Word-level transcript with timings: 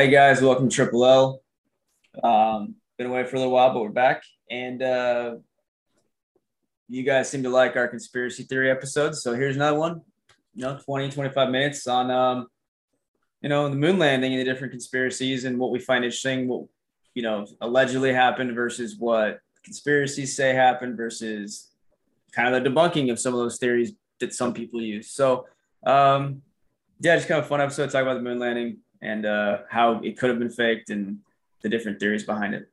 Hey 0.00 0.08
guys, 0.08 0.40
welcome 0.40 0.70
to 0.70 0.74
Triple 0.74 1.04
L. 1.04 1.42
Um, 2.24 2.76
been 2.96 3.08
away 3.08 3.22
for 3.24 3.36
a 3.36 3.38
little 3.38 3.52
while, 3.52 3.74
but 3.74 3.82
we're 3.82 3.90
back. 3.90 4.22
And 4.50 4.82
uh, 4.82 5.34
you 6.88 7.02
guys 7.02 7.28
seem 7.28 7.42
to 7.42 7.50
like 7.50 7.76
our 7.76 7.86
conspiracy 7.86 8.44
theory 8.44 8.70
episodes. 8.70 9.22
So 9.22 9.34
here's 9.34 9.56
another 9.56 9.78
one, 9.78 10.00
you 10.54 10.62
know, 10.62 10.78
20, 10.82 11.10
25 11.10 11.50
minutes 11.50 11.86
on, 11.86 12.10
um, 12.10 12.46
you 13.42 13.50
know, 13.50 13.68
the 13.68 13.76
moon 13.76 13.98
landing 13.98 14.32
and 14.32 14.40
the 14.40 14.50
different 14.50 14.70
conspiracies 14.70 15.44
and 15.44 15.58
what 15.58 15.70
we 15.70 15.78
find 15.78 16.02
interesting, 16.02 16.48
what, 16.48 16.64
you 17.12 17.22
know, 17.22 17.46
allegedly 17.60 18.14
happened 18.14 18.54
versus 18.54 18.96
what 18.98 19.40
conspiracies 19.64 20.34
say 20.34 20.54
happened 20.54 20.96
versus 20.96 21.68
kind 22.32 22.54
of 22.54 22.64
the 22.64 22.70
debunking 22.70 23.12
of 23.12 23.20
some 23.20 23.34
of 23.34 23.40
those 23.40 23.58
theories 23.58 23.92
that 24.20 24.32
some 24.32 24.54
people 24.54 24.80
use. 24.80 25.10
So, 25.10 25.46
um, 25.84 26.40
yeah, 27.00 27.16
just 27.16 27.28
kind 27.28 27.42
of 27.42 27.46
fun 27.46 27.60
episode 27.60 27.90
talk 27.90 28.00
about 28.00 28.14
the 28.14 28.22
moon 28.22 28.38
landing 28.38 28.78
and 29.02 29.26
uh, 29.26 29.58
how 29.68 30.00
it 30.00 30.18
could 30.18 30.30
have 30.30 30.38
been 30.38 30.50
faked 30.50 30.90
and 30.90 31.18
the 31.62 31.68
different 31.68 32.00
theories 32.00 32.24
behind 32.24 32.54
it. 32.54 32.68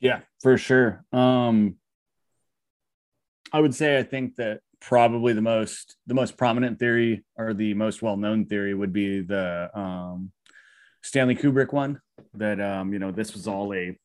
Yeah, 0.00 0.20
for 0.42 0.58
sure. 0.58 1.04
Um, 1.12 1.76
I 3.52 3.60
would 3.60 3.74
say 3.74 3.98
I 3.98 4.02
think 4.02 4.36
that 4.36 4.60
probably 4.80 5.32
the 5.32 5.40
most 5.40 5.96
the 6.06 6.14
most 6.14 6.36
prominent 6.36 6.78
theory 6.78 7.24
or 7.36 7.54
the 7.54 7.72
most 7.74 8.02
well 8.02 8.16
known 8.16 8.44
theory 8.44 8.74
would 8.74 8.92
be 8.92 9.20
the 9.20 9.70
um, 9.78 10.32
Stanley 11.02 11.36
Kubrick 11.36 11.72
one. 11.72 12.00
That 12.34 12.60
um, 12.60 12.92
you 12.92 12.98
know 12.98 13.10
this 13.10 13.32
was 13.32 13.46
all 13.46 13.72
a 13.72 13.98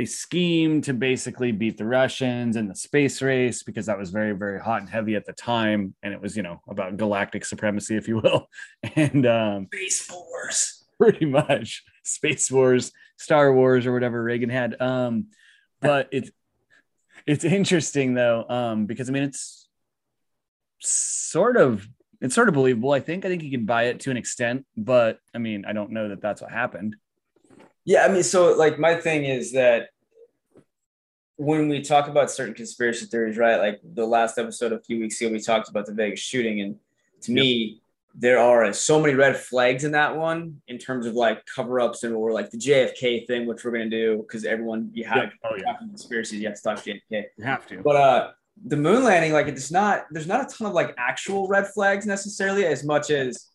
a 0.00 0.06
schemed 0.06 0.84
to 0.84 0.94
basically 0.94 1.52
beat 1.52 1.76
the 1.76 1.84
Russians 1.84 2.56
in 2.56 2.68
the 2.68 2.74
space 2.74 3.20
race 3.20 3.62
because 3.62 3.84
that 3.84 3.98
was 3.98 4.10
very, 4.10 4.32
very 4.32 4.58
hot 4.58 4.80
and 4.80 4.88
heavy 4.88 5.14
at 5.14 5.26
the 5.26 5.34
time. 5.34 5.94
And 6.02 6.14
it 6.14 6.22
was, 6.22 6.38
you 6.38 6.42
know, 6.42 6.62
about 6.66 6.96
galactic 6.96 7.44
supremacy, 7.44 7.96
if 7.96 8.08
you 8.08 8.18
will. 8.18 8.48
And 8.96 9.26
um, 9.26 9.68
Space 9.74 10.10
Wars. 10.10 10.84
Pretty 10.98 11.26
much. 11.26 11.84
Space 12.02 12.50
Wars, 12.50 12.92
Star 13.18 13.52
Wars, 13.52 13.86
or 13.86 13.92
whatever 13.92 14.22
Reagan 14.22 14.48
had. 14.48 14.80
Um, 14.80 15.26
but 15.80 16.08
it's 16.12 16.30
it's 17.26 17.44
interesting 17.44 18.14
though, 18.14 18.46
um, 18.48 18.86
because 18.86 19.10
I 19.10 19.12
mean 19.12 19.24
it's 19.24 19.68
sort 20.78 21.58
of 21.58 21.86
it's 22.22 22.34
sort 22.34 22.48
of 22.48 22.54
believable. 22.54 22.92
I 22.92 23.00
think 23.00 23.26
I 23.26 23.28
think 23.28 23.42
you 23.42 23.50
can 23.50 23.66
buy 23.66 23.84
it 23.84 24.00
to 24.00 24.10
an 24.10 24.16
extent, 24.16 24.64
but 24.76 25.20
I 25.34 25.38
mean, 25.38 25.64
I 25.66 25.72
don't 25.74 25.90
know 25.90 26.08
that 26.08 26.22
that's 26.22 26.40
what 26.40 26.50
happened. 26.50 26.96
Yeah, 27.84 28.04
I 28.04 28.08
mean, 28.08 28.22
so 28.22 28.54
like 28.54 28.78
my 28.78 28.94
thing 28.94 29.24
is 29.24 29.52
that 29.52 29.88
when 31.36 31.68
we 31.68 31.80
talk 31.80 32.08
about 32.08 32.30
certain 32.30 32.54
conspiracy 32.54 33.06
theories, 33.06 33.38
right? 33.38 33.56
Like 33.56 33.80
the 33.94 34.06
last 34.06 34.38
episode 34.38 34.72
a 34.72 34.80
few 34.80 35.00
weeks 35.00 35.20
ago, 35.20 35.30
we 35.30 35.40
talked 35.40 35.70
about 35.70 35.86
the 35.86 35.94
Vegas 35.94 36.20
shooting, 36.20 36.60
and 36.60 36.76
to 37.22 37.32
yep. 37.32 37.42
me, 37.42 37.80
there 38.14 38.38
are 38.38 38.72
so 38.72 39.00
many 39.00 39.14
red 39.14 39.36
flags 39.36 39.84
in 39.84 39.92
that 39.92 40.16
one 40.16 40.60
in 40.68 40.76
terms 40.76 41.06
of 41.06 41.14
like 41.14 41.44
cover 41.46 41.80
ups 41.80 42.02
and 42.02 42.14
or 42.14 42.32
like 42.32 42.50
the 42.50 42.58
JFK 42.58 43.26
thing, 43.26 43.46
which 43.46 43.64
we're 43.64 43.70
gonna 43.70 43.88
do 43.88 44.18
because 44.18 44.44
everyone 44.44 44.90
you 44.92 45.04
have, 45.04 45.16
yep. 45.16 45.32
oh, 45.44 45.56
yeah. 45.56 45.76
conspiracies, 45.78 46.40
you 46.40 46.46
have 46.46 46.56
to 46.56 46.62
talk 46.62 46.78
JFK. 46.78 47.24
You 47.38 47.44
have 47.44 47.66
to. 47.68 47.80
But 47.82 47.96
uh 47.96 48.30
the 48.66 48.76
moon 48.76 49.04
landing, 49.04 49.32
like 49.32 49.46
it's 49.46 49.70
not 49.70 50.06
there's 50.10 50.26
not 50.26 50.44
a 50.44 50.56
ton 50.56 50.66
of 50.66 50.74
like 50.74 50.94
actual 50.98 51.48
red 51.48 51.68
flags 51.68 52.04
necessarily 52.04 52.66
as 52.66 52.84
much 52.84 53.10
as 53.10 53.46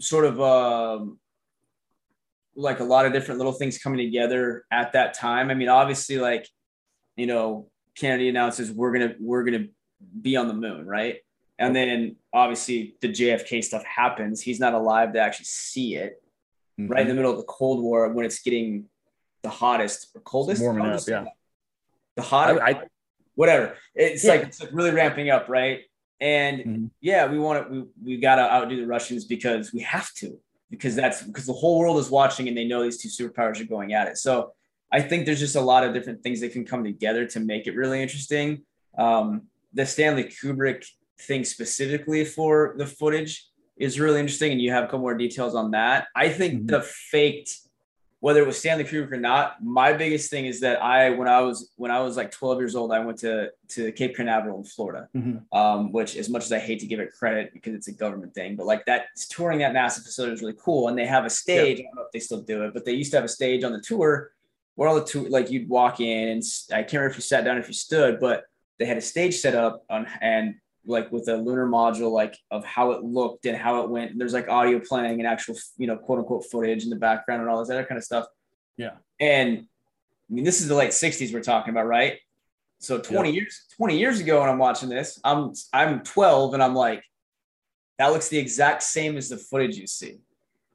sort 0.00 0.24
of 0.24 0.40
um 0.40 1.18
like 2.56 2.80
a 2.80 2.84
lot 2.84 3.06
of 3.06 3.12
different 3.12 3.38
little 3.38 3.52
things 3.52 3.78
coming 3.78 3.98
together 3.98 4.64
at 4.70 4.92
that 4.92 5.14
time. 5.14 5.50
I 5.50 5.54
mean, 5.54 5.68
obviously, 5.68 6.18
like 6.18 6.48
you 7.16 7.26
know, 7.26 7.68
Kennedy 7.96 8.28
announces 8.28 8.70
we're 8.70 8.92
gonna 8.92 9.14
we're 9.20 9.44
gonna 9.44 9.66
be 10.20 10.36
on 10.36 10.48
the 10.48 10.54
moon, 10.54 10.86
right? 10.86 11.16
And 11.58 11.76
then 11.76 12.16
obviously 12.32 12.96
the 13.02 13.08
JFK 13.08 13.62
stuff 13.62 13.84
happens. 13.84 14.40
He's 14.40 14.58
not 14.58 14.72
alive 14.72 15.12
to 15.12 15.20
actually 15.20 15.44
see 15.44 15.96
it. 15.96 16.22
Mm-hmm. 16.80 16.90
Right 16.90 17.02
in 17.02 17.08
the 17.08 17.14
middle 17.14 17.30
of 17.30 17.36
the 17.36 17.44
Cold 17.44 17.82
War 17.82 18.08
when 18.08 18.24
it's 18.24 18.40
getting 18.40 18.86
the 19.42 19.50
hottest 19.50 20.08
or 20.14 20.22
coldest. 20.22 20.62
Warming 20.62 20.86
up, 20.86 21.00
yeah. 21.06 21.24
The 22.16 22.22
hottest, 22.22 22.62
I, 22.62 22.70
I, 22.70 22.82
whatever. 23.34 23.76
It's 23.94 24.24
yeah. 24.24 24.32
like 24.32 24.42
it's 24.44 24.60
like 24.60 24.70
really 24.72 24.90
ramping 24.90 25.28
up, 25.28 25.48
right? 25.48 25.80
And 26.20 26.58
mm-hmm. 26.58 26.86
yeah, 27.00 27.26
we 27.26 27.38
want 27.38 27.66
to 27.66 27.72
we 27.72 28.14
we 28.14 28.16
gotta 28.16 28.42
outdo 28.42 28.76
the 28.76 28.86
Russians 28.86 29.26
because 29.26 29.72
we 29.72 29.80
have 29.80 30.12
to 30.14 30.38
because 30.70 30.94
that's 30.94 31.22
because 31.22 31.46
the 31.46 31.52
whole 31.52 31.78
world 31.78 31.98
is 31.98 32.10
watching 32.10 32.48
and 32.48 32.56
they 32.56 32.66
know 32.66 32.82
these 32.82 32.98
two 32.98 33.08
superpowers 33.08 33.60
are 33.60 33.64
going 33.64 33.92
at 33.92 34.08
it. 34.08 34.16
So 34.16 34.52
I 34.92 35.00
think 35.02 35.26
there's 35.26 35.40
just 35.40 35.56
a 35.56 35.60
lot 35.60 35.84
of 35.84 35.94
different 35.94 36.22
things 36.22 36.40
that 36.40 36.52
can 36.52 36.64
come 36.64 36.84
together 36.84 37.26
to 37.26 37.40
make 37.40 37.66
it 37.66 37.76
really 37.76 38.02
interesting. 38.02 38.62
Um, 38.96 39.42
the 39.72 39.86
Stanley 39.86 40.24
Kubrick 40.24 40.84
thing 41.20 41.44
specifically 41.44 42.24
for 42.24 42.74
the 42.76 42.86
footage 42.86 43.46
is 43.76 44.00
really 44.00 44.20
interesting, 44.20 44.52
and 44.52 44.60
you 44.60 44.72
have 44.72 44.84
a 44.84 44.86
couple 44.86 45.00
more 45.00 45.16
details 45.16 45.54
on 45.54 45.70
that. 45.72 46.08
I 46.14 46.28
think 46.28 46.54
mm-hmm. 46.54 46.66
the 46.66 46.82
faked 46.82 47.56
whether 48.20 48.40
it 48.40 48.46
was 48.46 48.58
Stanley 48.58 48.84
Kubrick 48.84 49.12
or 49.12 49.16
not, 49.16 49.64
my 49.64 49.94
biggest 49.94 50.30
thing 50.30 50.44
is 50.44 50.60
that 50.60 50.82
I, 50.82 51.08
when 51.10 51.26
I 51.26 51.40
was 51.40 51.72
when 51.76 51.90
I 51.90 52.00
was 52.00 52.18
like 52.18 52.30
12 52.30 52.58
years 52.58 52.76
old, 52.76 52.92
I 52.92 53.00
went 53.00 53.18
to 53.20 53.50
to 53.68 53.92
Cape 53.92 54.14
Canaveral 54.14 54.58
in 54.58 54.64
Florida, 54.64 55.08
mm-hmm. 55.16 55.58
um, 55.58 55.90
which 55.90 56.16
as 56.16 56.28
much 56.28 56.44
as 56.44 56.52
I 56.52 56.58
hate 56.58 56.80
to 56.80 56.86
give 56.86 57.00
it 57.00 57.12
credit 57.12 57.52
because 57.54 57.74
it's 57.74 57.88
a 57.88 57.92
government 57.92 58.34
thing, 58.34 58.56
but 58.56 58.66
like 58.66 58.84
that 58.84 59.06
touring 59.30 59.60
that 59.60 59.74
NASA 59.74 60.02
facility 60.02 60.32
was 60.32 60.42
really 60.42 60.56
cool, 60.62 60.88
and 60.88 60.98
they 60.98 61.06
have 61.06 61.24
a 61.24 61.30
stage. 61.30 61.80
I 61.80 61.82
don't 61.82 61.96
know 61.96 62.02
if 62.02 62.12
they 62.12 62.20
still 62.20 62.42
do 62.42 62.64
it, 62.64 62.74
but 62.74 62.84
they 62.84 62.92
used 62.92 63.10
to 63.12 63.16
have 63.16 63.24
a 63.24 63.28
stage 63.28 63.64
on 63.64 63.72
the 63.72 63.80
tour 63.80 64.32
where 64.74 64.88
all 64.88 64.94
the 64.94 65.04
tour 65.04 65.28
like 65.30 65.50
you'd 65.50 65.68
walk 65.68 66.00
in, 66.00 66.28
and 66.28 66.42
I 66.72 66.82
can't 66.82 66.92
remember 66.94 67.10
if 67.10 67.16
you 67.16 67.22
sat 67.22 67.44
down, 67.44 67.56
if 67.56 67.68
you 67.68 67.74
stood, 67.74 68.20
but 68.20 68.44
they 68.78 68.84
had 68.84 68.98
a 68.98 69.02
stage 69.02 69.38
set 69.38 69.54
up 69.54 69.84
on 69.88 70.06
and 70.20 70.56
like 70.86 71.12
with 71.12 71.28
a 71.28 71.36
lunar 71.36 71.66
module 71.66 72.10
like 72.10 72.36
of 72.50 72.64
how 72.64 72.92
it 72.92 73.02
looked 73.02 73.46
and 73.46 73.56
how 73.56 73.82
it 73.82 73.90
went. 73.90 74.18
There's 74.18 74.32
like 74.32 74.48
audio 74.48 74.80
playing 74.80 75.20
and 75.20 75.26
actual, 75.26 75.56
you 75.76 75.86
know, 75.86 75.96
quote 75.96 76.18
unquote 76.18 76.46
footage 76.50 76.84
in 76.84 76.90
the 76.90 76.96
background 76.96 77.42
and 77.42 77.50
all 77.50 77.60
this 77.60 77.70
other 77.70 77.84
kind 77.84 77.98
of 77.98 78.04
stuff. 78.04 78.26
Yeah. 78.76 78.92
And 79.18 79.58
I 79.58 80.34
mean, 80.34 80.44
this 80.44 80.60
is 80.60 80.68
the 80.68 80.74
late 80.74 80.90
60s 80.90 81.32
we're 81.32 81.42
talking 81.42 81.72
about, 81.72 81.86
right? 81.86 82.18
So 82.78 82.98
20 82.98 83.30
years, 83.30 83.66
20 83.76 83.98
years 83.98 84.20
ago 84.20 84.40
when 84.40 84.48
I'm 84.48 84.58
watching 84.58 84.88
this, 84.88 85.20
I'm 85.22 85.52
I'm 85.72 86.02
12 86.02 86.54
and 86.54 86.62
I'm 86.62 86.74
like, 86.74 87.04
that 87.98 88.08
looks 88.08 88.28
the 88.28 88.38
exact 88.38 88.82
same 88.82 89.18
as 89.18 89.28
the 89.28 89.36
footage 89.36 89.76
you 89.76 89.86
see. 89.86 90.20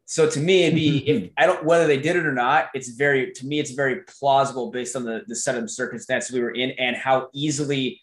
So 0.06 0.30
to 0.30 0.40
me, 0.40 0.66
it'd 0.66 0.76
be 0.76 0.98
if 1.10 1.32
I 1.38 1.48
don't 1.48 1.66
whether 1.66 1.88
they 1.88 1.98
did 1.98 2.16
it 2.16 2.28
or 2.28 2.32
not, 2.32 2.70
it's 2.76 2.90
very 2.90 3.32
to 3.32 3.46
me, 3.48 3.60
it's 3.60 3.72
very 3.72 4.02
plausible 4.04 4.70
based 4.70 4.96
on 4.96 5.04
the, 5.04 5.24
the 5.28 5.36
set 5.36 5.58
of 5.58 5.70
circumstances 5.70 6.32
we 6.32 6.42
were 6.42 6.52
in 6.52 6.72
and 6.72 6.96
how 6.96 7.30
easily 7.34 8.02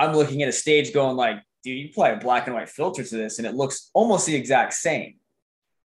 I'm 0.00 0.14
looking 0.14 0.42
at 0.42 0.48
a 0.48 0.52
stage 0.52 0.94
going 0.94 1.16
like, 1.16 1.36
dude, 1.62 1.78
you 1.78 1.88
apply 1.90 2.10
a 2.10 2.18
black 2.18 2.46
and 2.46 2.56
white 2.56 2.70
filter 2.70 3.04
to 3.04 3.16
this 3.16 3.38
and 3.38 3.46
it 3.46 3.54
looks 3.54 3.90
almost 3.92 4.26
the 4.26 4.34
exact 4.34 4.72
same. 4.72 5.16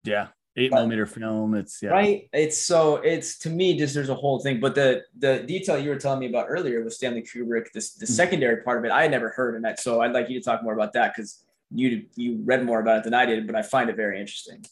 Yeah. 0.02 0.28
Eight 0.56 0.72
but, 0.72 0.78
millimeter 0.78 1.06
film. 1.06 1.54
It's 1.54 1.80
yeah. 1.80 1.90
Right. 1.90 2.28
It's 2.32 2.60
so 2.60 2.96
it's 2.96 3.38
to 3.38 3.50
me 3.50 3.78
just 3.78 3.94
there's 3.94 4.08
a 4.08 4.14
whole 4.14 4.40
thing. 4.40 4.58
But 4.58 4.74
the 4.74 5.04
the 5.16 5.44
detail 5.46 5.78
you 5.78 5.90
were 5.90 5.96
telling 5.96 6.18
me 6.18 6.28
about 6.28 6.46
earlier 6.48 6.82
was 6.82 6.96
Stanley 6.96 7.22
Kubrick, 7.22 7.70
this 7.72 7.92
the 7.94 8.04
mm-hmm. 8.04 8.12
secondary 8.12 8.62
part 8.64 8.78
of 8.78 8.84
it, 8.84 8.90
I 8.90 9.02
had 9.02 9.12
never 9.12 9.30
heard 9.30 9.54
of 9.54 9.62
that. 9.62 9.78
So 9.78 10.00
I'd 10.00 10.12
like 10.12 10.28
you 10.28 10.40
to 10.40 10.44
talk 10.44 10.64
more 10.64 10.72
about 10.72 10.92
that 10.94 11.14
because 11.14 11.44
you 11.72 12.06
you 12.16 12.40
read 12.44 12.64
more 12.64 12.80
about 12.80 12.98
it 12.98 13.04
than 13.04 13.14
I 13.14 13.26
did, 13.26 13.46
but 13.46 13.54
I 13.54 13.62
find 13.62 13.88
it 13.88 13.96
very 13.96 14.18
interesting. 14.18 14.64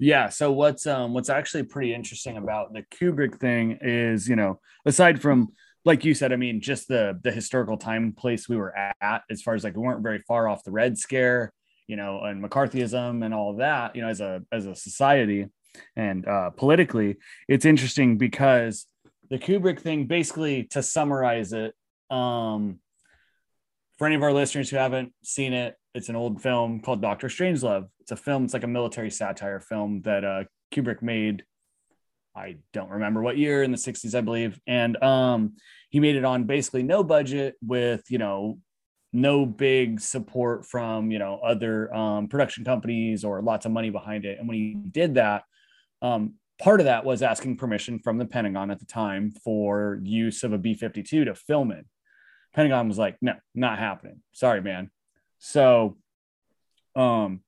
Yeah. 0.00 0.30
So 0.30 0.50
what's 0.50 0.84
um 0.88 1.14
what's 1.14 1.30
actually 1.30 1.62
pretty 1.62 1.94
interesting 1.94 2.36
about 2.36 2.72
the 2.72 2.82
Kubrick 2.82 3.38
thing 3.38 3.78
is, 3.80 4.28
you 4.28 4.34
know, 4.34 4.58
aside 4.84 5.22
from 5.22 5.52
like 5.84 6.04
you 6.04 6.14
said, 6.14 6.32
I 6.32 6.36
mean, 6.36 6.60
just 6.60 6.88
the 6.88 7.18
the 7.22 7.30
historical 7.30 7.76
time 7.76 8.12
place 8.12 8.48
we 8.48 8.56
were 8.56 8.74
at, 8.76 9.22
as 9.30 9.42
far 9.42 9.54
as 9.54 9.64
like 9.64 9.76
we 9.76 9.82
weren't 9.82 10.02
very 10.02 10.22
far 10.26 10.48
off 10.48 10.64
the 10.64 10.70
Red 10.70 10.96
Scare, 10.98 11.52
you 11.86 11.96
know, 11.96 12.20
and 12.22 12.42
McCarthyism 12.42 13.24
and 13.24 13.34
all 13.34 13.50
of 13.50 13.58
that, 13.58 13.94
you 13.94 14.02
know, 14.02 14.08
as 14.08 14.20
a 14.20 14.42
as 14.50 14.66
a 14.66 14.74
society 14.74 15.48
and 15.96 16.26
uh, 16.26 16.50
politically, 16.50 17.16
it's 17.48 17.64
interesting 17.64 18.18
because 18.18 18.86
the 19.30 19.38
Kubrick 19.38 19.80
thing, 19.80 20.06
basically, 20.06 20.64
to 20.70 20.82
summarize 20.82 21.52
it, 21.52 21.74
um, 22.10 22.78
for 23.98 24.06
any 24.06 24.16
of 24.16 24.22
our 24.22 24.32
listeners 24.32 24.70
who 24.70 24.76
haven't 24.76 25.12
seen 25.22 25.52
it, 25.52 25.76
it's 25.94 26.08
an 26.08 26.16
old 26.16 26.42
film 26.42 26.80
called 26.80 27.00
Doctor 27.00 27.28
Strangelove. 27.28 27.88
It's 28.00 28.10
a 28.10 28.16
film. 28.16 28.44
It's 28.44 28.54
like 28.54 28.64
a 28.64 28.68
military 28.68 29.10
satire 29.10 29.60
film 29.60 30.02
that 30.02 30.24
uh, 30.24 30.44
Kubrick 30.72 31.00
made 31.00 31.44
I 32.36 32.56
don't 32.72 32.90
remember 32.90 33.22
what 33.22 33.38
year 33.38 33.62
in 33.62 33.70
the 33.70 33.76
60s, 33.76 34.14
I 34.14 34.20
believe. 34.20 34.58
And 34.66 35.00
um, 35.02 35.54
he 35.90 36.00
made 36.00 36.16
it 36.16 36.24
on 36.24 36.44
basically 36.44 36.82
no 36.82 37.04
budget 37.04 37.54
with, 37.64 38.02
you 38.08 38.18
know, 38.18 38.58
no 39.12 39.46
big 39.46 40.00
support 40.00 40.66
from, 40.66 41.12
you 41.12 41.20
know, 41.20 41.38
other 41.44 41.94
um, 41.94 42.26
production 42.26 42.64
companies 42.64 43.24
or 43.24 43.40
lots 43.42 43.64
of 43.64 43.72
money 43.72 43.90
behind 43.90 44.24
it. 44.24 44.38
And 44.38 44.48
when 44.48 44.56
he 44.56 44.74
did 44.74 45.14
that, 45.14 45.44
um, 46.02 46.34
part 46.60 46.80
of 46.80 46.86
that 46.86 47.04
was 47.04 47.22
asking 47.22 47.56
permission 47.56 48.00
from 48.00 48.18
the 48.18 48.26
Pentagon 48.26 48.72
at 48.72 48.80
the 48.80 48.86
time 48.86 49.30
for 49.44 50.00
use 50.02 50.42
of 50.42 50.52
a 50.52 50.58
B 50.58 50.74
52 50.74 51.26
to 51.26 51.34
film 51.34 51.70
it. 51.70 51.86
Pentagon 52.54 52.88
was 52.88 52.98
like, 52.98 53.16
no, 53.20 53.34
not 53.54 53.78
happening. 53.78 54.20
Sorry, 54.32 54.60
man. 54.60 54.90
So, 55.38 55.96
um, 56.96 57.40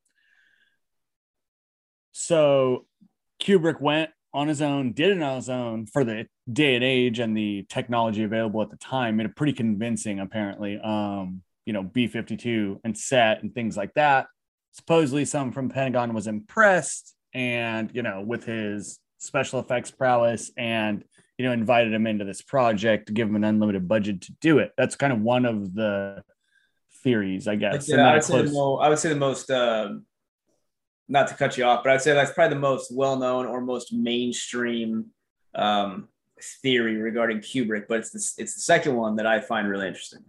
so 2.12 2.86
Kubrick 3.40 3.80
went 3.80 4.10
on 4.36 4.48
his 4.48 4.60
own, 4.60 4.92
did 4.92 5.16
it 5.16 5.22
on 5.22 5.36
his 5.36 5.48
own 5.48 5.86
for 5.86 6.04
the 6.04 6.26
day 6.52 6.74
and 6.74 6.84
age 6.84 7.18
and 7.18 7.34
the 7.34 7.64
technology 7.70 8.22
available 8.22 8.60
at 8.60 8.68
the 8.68 8.76
time, 8.76 9.16
made 9.16 9.24
it 9.24 9.34
pretty 9.34 9.54
convincing, 9.54 10.20
apparently. 10.20 10.78
Um, 10.78 11.42
you 11.64 11.72
know, 11.72 11.82
B 11.82 12.06
52 12.06 12.78
and 12.84 12.96
set 12.96 13.42
and 13.42 13.54
things 13.54 13.78
like 13.78 13.94
that. 13.94 14.26
supposedly 14.72 15.24
someone 15.24 15.52
from 15.52 15.70
Pentagon 15.70 16.12
was 16.12 16.26
impressed 16.26 17.14
and, 17.32 17.90
you 17.94 18.02
know, 18.02 18.20
with 18.20 18.44
his 18.44 18.98
special 19.16 19.58
effects 19.58 19.90
prowess 19.90 20.50
and, 20.58 21.02
you 21.38 21.46
know, 21.46 21.52
invited 21.52 21.94
him 21.94 22.06
into 22.06 22.26
this 22.26 22.42
project 22.42 23.06
to 23.06 23.14
give 23.14 23.26
him 23.26 23.36
an 23.36 23.44
unlimited 23.44 23.88
budget 23.88 24.20
to 24.20 24.32
do 24.42 24.58
it. 24.58 24.72
That's 24.76 24.96
kind 24.96 25.14
of 25.14 25.22
one 25.22 25.46
of 25.46 25.74
the 25.74 26.22
theories, 27.02 27.48
I 27.48 27.56
guess. 27.56 27.88
Yeah, 27.88 28.06
I 28.06 28.14
would, 28.14 28.24
say 28.24 28.42
the 28.42 28.52
most, 28.52 28.82
I 28.82 28.88
would 28.90 28.98
say 28.98 29.08
the 29.08 29.16
most, 29.16 29.50
uh, 29.50 29.94
not 31.08 31.28
to 31.28 31.34
cut 31.34 31.56
you 31.56 31.64
off, 31.64 31.84
but 31.84 31.92
I'd 31.92 32.02
say 32.02 32.12
that's 32.14 32.32
probably 32.32 32.54
the 32.54 32.60
most 32.60 32.92
well 32.92 33.16
known 33.16 33.46
or 33.46 33.60
most 33.60 33.92
mainstream 33.92 35.06
um, 35.54 36.08
theory 36.62 36.96
regarding 36.96 37.38
Kubrick. 37.38 37.86
But 37.88 37.98
it's 37.98 38.10
the, 38.10 38.42
it's 38.42 38.54
the 38.54 38.60
second 38.60 38.96
one 38.96 39.16
that 39.16 39.26
I 39.26 39.40
find 39.40 39.68
really 39.68 39.88
interesting. 39.88 40.24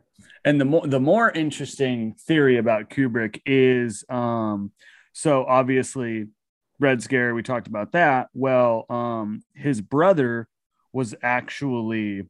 And 0.46 0.62
the 0.62 0.66
more 0.66 0.88
the 0.88 1.00
more 1.00 1.30
interesting 1.32 2.14
theory 2.14 2.58
about 2.58 2.90
Kubrick 2.90 3.42
is 3.46 4.04
um, 4.10 4.72
so 5.14 5.46
obviously 5.46 6.28
Red 6.80 7.02
Scare, 7.02 7.34
we 7.34 7.44
talked 7.44 7.68
about 7.68 7.94
that. 7.94 8.30
Well, 8.34 8.86
um, 8.90 9.44
his 9.56 9.82
brother 9.82 10.48
was 10.94 11.16
actually 11.24 12.28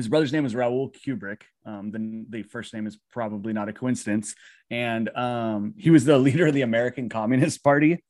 his 0.00 0.08
brother's 0.08 0.32
name 0.32 0.46
is 0.46 0.54
Raoul 0.54 0.90
Kubrick. 0.90 1.42
Um, 1.66 1.90
the, 1.90 2.24
the 2.38 2.42
first 2.42 2.72
name 2.72 2.86
is 2.86 2.98
probably 3.10 3.52
not 3.52 3.68
a 3.68 3.72
coincidence. 3.72 4.34
And 4.70 5.14
um, 5.14 5.74
he 5.76 5.90
was 5.90 6.06
the 6.06 6.18
leader 6.26 6.46
of 6.46 6.54
the 6.54 6.62
American 6.62 7.10
Communist 7.10 7.62
Party 7.62 8.02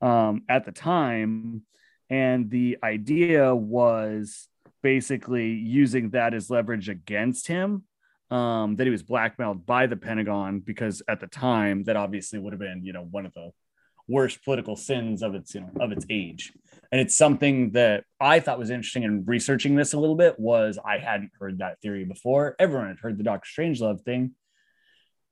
um, 0.00 0.42
at 0.48 0.64
the 0.64 0.70
time. 0.70 1.62
And 2.08 2.48
the 2.48 2.78
idea 2.84 3.54
was 3.54 4.48
basically 4.84 5.50
using 5.50 6.10
that 6.10 6.32
as 6.32 6.48
leverage 6.48 6.88
against 6.88 7.48
him. 7.48 7.84
Um, 8.30 8.76
that 8.76 8.86
he 8.86 8.90
was 8.90 9.02
blackmailed 9.02 9.66
by 9.66 9.86
the 9.86 9.96
Pentagon 9.96 10.60
because 10.60 11.02
at 11.06 11.20
the 11.20 11.26
time 11.26 11.84
that 11.84 11.96
obviously 11.96 12.38
would 12.38 12.54
have 12.54 12.60
been, 12.60 12.82
you 12.82 12.94
know, 12.94 13.02
one 13.02 13.26
of 13.26 13.34
the 13.34 13.50
worst 14.08 14.42
political 14.42 14.74
sins 14.74 15.22
of 15.22 15.34
its 15.34 15.54
you 15.54 15.60
know 15.60 15.70
of 15.80 15.92
its 15.92 16.06
age 16.08 16.52
and 16.92 17.00
it's 17.00 17.16
something 17.16 17.72
that 17.72 18.04
i 18.20 18.38
thought 18.38 18.58
was 18.58 18.70
interesting 18.70 19.02
in 19.02 19.24
researching 19.24 19.74
this 19.74 19.94
a 19.94 19.98
little 19.98 20.14
bit 20.14 20.38
was 20.38 20.78
i 20.84 20.98
hadn't 20.98 21.32
heard 21.40 21.58
that 21.58 21.80
theory 21.80 22.04
before. 22.04 22.54
Everyone 22.58 22.88
had 22.88 22.98
heard 23.00 23.18
the 23.18 23.24
dr 23.24 23.48
strangelove 23.48 24.02
thing. 24.02 24.34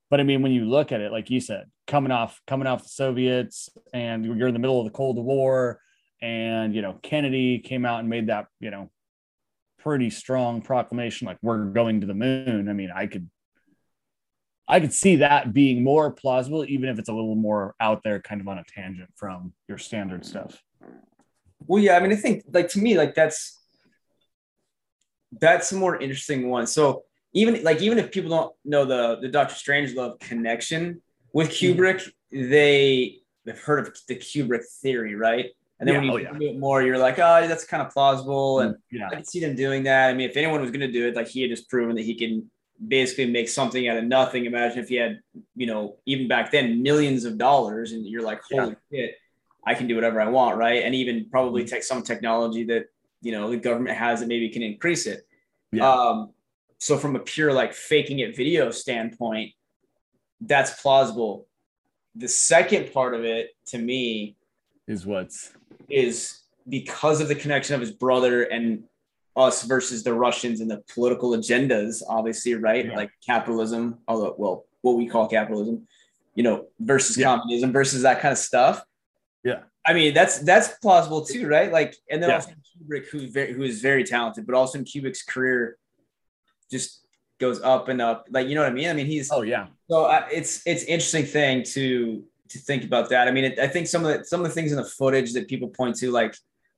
But 0.08 0.18
i 0.18 0.22
mean 0.24 0.42
when 0.42 0.52
you 0.52 0.64
look 0.64 0.90
at 0.90 1.00
it 1.00 1.12
like 1.12 1.30
you 1.30 1.40
said 1.40 1.66
coming 1.86 2.10
off 2.10 2.40
coming 2.46 2.66
off 2.66 2.82
the 2.82 2.88
soviets 2.88 3.68
and 3.92 4.24
you're 4.24 4.48
in 4.48 4.54
the 4.54 4.60
middle 4.60 4.80
of 4.80 4.86
the 4.86 4.96
cold 4.96 5.16
war 5.16 5.80
and 6.20 6.74
you 6.74 6.82
know 6.82 6.98
kennedy 7.02 7.60
came 7.60 7.84
out 7.84 8.00
and 8.00 8.08
made 8.08 8.28
that 8.28 8.46
you 8.58 8.70
know 8.70 8.90
pretty 9.78 10.10
strong 10.10 10.60
proclamation 10.62 11.26
like 11.26 11.38
we're 11.42 11.64
going 11.66 12.00
to 12.00 12.06
the 12.06 12.14
moon. 12.14 12.68
I 12.68 12.72
mean 12.72 12.90
i 12.94 13.06
could 13.06 13.28
I 14.70 14.78
could 14.78 14.92
see 14.92 15.16
that 15.16 15.52
being 15.52 15.82
more 15.82 16.12
plausible, 16.12 16.64
even 16.64 16.88
if 16.90 17.00
it's 17.00 17.08
a 17.08 17.12
little 17.12 17.34
more 17.34 17.74
out 17.80 18.04
there, 18.04 18.20
kind 18.20 18.40
of 18.40 18.46
on 18.46 18.58
a 18.58 18.62
tangent 18.62 19.10
from 19.16 19.52
your 19.66 19.78
standard 19.78 20.24
stuff. 20.24 20.62
Well, 21.66 21.82
yeah, 21.82 21.96
I 21.96 22.00
mean, 22.00 22.12
I 22.12 22.16
think 22.16 22.44
like 22.52 22.68
to 22.70 22.78
me, 22.78 22.96
like 22.96 23.14
that's 23.14 23.58
that's 25.40 25.72
a 25.72 25.76
more 25.76 25.96
interesting 26.00 26.48
one. 26.48 26.66
So 26.66 27.04
even 27.32 27.62
like 27.62 27.80
even 27.80 27.98
if 27.98 28.10
people 28.10 28.30
don't 28.30 28.54
know 28.64 28.84
the 28.84 29.18
the 29.20 29.28
Doctor 29.28 29.54
Strangelove 29.54 30.18
connection 30.20 31.02
with 31.32 31.50
mm-hmm. 31.50 31.80
Kubrick, 31.80 31.96
mm-hmm. 32.32 32.50
they 32.50 33.18
they've 33.44 33.58
heard 33.58 33.86
of 33.86 33.96
the 34.08 34.16
Kubrick 34.16 34.64
theory, 34.82 35.14
right? 35.14 35.46
And 35.78 35.88
then 35.88 35.94
yeah, 35.94 36.12
when 36.12 36.20
you 36.20 36.28
oh, 36.28 36.36
yeah. 36.38 36.50
it 36.50 36.58
more, 36.58 36.82
you're 36.82 36.98
like, 36.98 37.18
oh, 37.18 37.48
that's 37.48 37.64
kind 37.64 37.82
of 37.82 37.90
plausible, 37.90 38.60
and 38.60 38.76
yeah. 38.90 39.08
I 39.10 39.14
can 39.14 39.24
see 39.24 39.40
them 39.40 39.56
doing 39.56 39.84
that. 39.84 40.10
I 40.10 40.14
mean, 40.14 40.28
if 40.28 40.36
anyone 40.36 40.60
was 40.60 40.70
going 40.70 40.80
to 40.80 40.92
do 40.92 41.08
it, 41.08 41.16
like 41.16 41.28
he 41.28 41.40
had 41.40 41.50
just 41.50 41.70
proven 41.70 41.96
that 41.96 42.02
he 42.02 42.14
can 42.14 42.50
basically 42.86 43.30
make 43.30 43.48
something 43.48 43.88
out 43.88 43.96
of 43.96 44.04
nothing. 44.04 44.44
Imagine 44.44 44.78
if 44.78 44.90
he 44.90 44.96
had, 44.96 45.20
you 45.56 45.66
know, 45.66 45.96
even 46.04 46.28
back 46.28 46.50
then, 46.50 46.82
millions 46.82 47.24
of 47.24 47.38
dollars, 47.38 47.92
and 47.92 48.06
you're 48.06 48.22
like, 48.22 48.42
holy 48.50 48.76
shit, 48.92 49.14
I 49.64 49.74
can 49.74 49.86
do 49.86 49.94
whatever 49.94 50.20
I 50.20 50.28
want, 50.28 50.56
right? 50.56 50.82
And 50.84 50.94
even 50.94 51.28
probably 51.30 51.62
mm-hmm. 51.62 51.74
take 51.74 51.82
some 51.82 52.02
technology 52.02 52.64
that 52.64 52.86
you 53.22 53.32
know 53.32 53.50
the 53.50 53.56
government 53.56 53.96
has 53.96 54.20
that 54.20 54.28
maybe 54.28 54.48
can 54.48 54.62
increase 54.62 55.06
it. 55.06 55.26
Yeah. 55.72 55.90
Um, 55.90 56.30
so 56.78 56.96
from 56.96 57.14
a 57.16 57.20
pure 57.20 57.52
like 57.52 57.74
faking 57.74 58.20
it 58.20 58.36
video 58.36 58.70
standpoint, 58.70 59.52
that's 60.40 60.80
plausible. 60.80 61.46
The 62.14 62.28
second 62.28 62.92
part 62.92 63.14
of 63.14 63.24
it 63.24 63.50
to 63.66 63.78
me 63.78 64.36
is 64.86 65.06
what's 65.06 65.52
is 65.88 66.40
because 66.68 67.20
of 67.20 67.28
the 67.28 67.34
connection 67.34 67.74
of 67.74 67.80
his 67.80 67.90
brother 67.90 68.44
and 68.44 68.84
us 69.36 69.62
versus 69.62 70.02
the 70.02 70.12
Russians 70.12 70.60
and 70.60 70.70
the 70.70 70.82
political 70.92 71.30
agendas, 71.30 72.02
obviously, 72.08 72.54
right? 72.54 72.86
Yeah. 72.86 72.96
Like 72.96 73.10
capitalism, 73.24 73.98
although, 74.08 74.34
well, 74.36 74.64
what 74.82 74.96
we 74.96 75.06
call 75.06 75.28
capitalism, 75.28 75.86
you 76.34 76.42
know, 76.42 76.66
versus 76.78 77.16
yeah. 77.16 77.36
communism 77.36 77.72
versus 77.72 78.02
that 78.02 78.20
kind 78.20 78.32
of 78.32 78.38
stuff. 78.38 78.84
Yeah. 79.44 79.60
I 79.86 79.94
mean, 79.94 80.12
that's 80.12 80.38
that's 80.40 80.68
plausible 80.78 81.24
too, 81.24 81.48
right? 81.48 81.72
Like, 81.72 81.96
and 82.10 82.22
then 82.22 82.30
yeah. 82.30 82.36
also 82.36 82.50
Kubrick, 82.50 83.06
who's 83.06 83.30
very 83.30 83.52
who 83.52 83.62
is 83.62 83.80
very 83.80 84.04
talented, 84.04 84.46
but 84.46 84.54
also 84.54 84.78
in 84.78 84.84
Kubrick's 84.84 85.22
career 85.22 85.78
just 86.70 87.04
goes 87.38 87.60
up 87.62 87.88
and 87.88 88.00
up. 88.00 88.26
Like, 88.30 88.48
you 88.48 88.54
know 88.54 88.62
what 88.62 88.70
I 88.70 88.74
mean? 88.74 88.90
I 88.90 88.92
mean, 88.92 89.06
he's 89.06 89.30
oh 89.32 89.42
yeah. 89.42 89.68
So 89.90 90.04
uh, 90.04 90.26
it's 90.30 90.62
it's 90.66 90.84
interesting 90.84 91.24
thing 91.24 91.64
to 91.72 92.22
to 92.50 92.58
think 92.58 92.84
about 92.84 93.08
that. 93.10 93.26
I 93.26 93.30
mean, 93.30 93.44
it, 93.44 93.58
I 93.58 93.68
think 93.68 93.86
some 93.86 94.04
of 94.04 94.18
the 94.18 94.24
some 94.24 94.40
of 94.40 94.46
the 94.46 94.52
things 94.52 94.70
in 94.70 94.76
the 94.76 94.84
footage 94.84 95.32
that 95.32 95.48
people 95.48 95.68
point 95.68 95.96
to, 95.96 96.10
like 96.10 96.34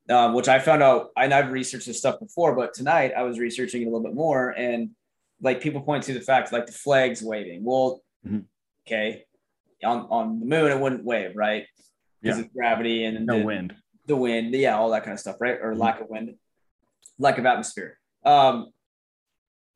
um, 0.08 0.34
which 0.34 0.48
I 0.48 0.58
found 0.58 0.82
out. 0.82 1.10
And 1.16 1.34
I've 1.34 1.52
researched 1.52 1.86
this 1.86 1.98
stuff 1.98 2.20
before, 2.20 2.54
but 2.54 2.74
tonight 2.74 3.12
I 3.16 3.22
was 3.22 3.38
researching 3.38 3.82
it 3.82 3.86
a 3.86 3.88
little 3.88 4.02
bit 4.02 4.14
more, 4.14 4.50
and 4.50 4.90
like 5.40 5.60
people 5.60 5.80
point 5.80 6.04
to 6.04 6.14
the 6.14 6.20
fact 6.20 6.52
like 6.52 6.66
the 6.66 6.72
flags 6.72 7.22
waving. 7.22 7.64
Well, 7.64 8.02
mm-hmm. 8.26 8.40
okay, 8.86 9.24
on 9.84 10.06
on 10.10 10.40
the 10.40 10.46
moon 10.46 10.70
it 10.70 10.78
wouldn't 10.78 11.04
wave, 11.04 11.32
right? 11.34 11.66
Because 12.22 12.38
yeah. 12.38 12.44
of 12.44 12.52
gravity 12.52 13.04
and 13.04 13.26
no 13.26 13.38
the, 13.38 13.44
wind, 13.44 13.74
the 14.06 14.16
wind, 14.16 14.54
yeah, 14.54 14.76
all 14.76 14.90
that 14.90 15.02
kind 15.02 15.12
of 15.12 15.20
stuff, 15.20 15.36
right? 15.40 15.58
Or 15.60 15.72
mm-hmm. 15.72 15.80
lack 15.80 16.00
of 16.00 16.08
wind, 16.08 16.34
lack 17.18 17.38
of 17.38 17.46
atmosphere. 17.46 17.98
Um, 18.24 18.70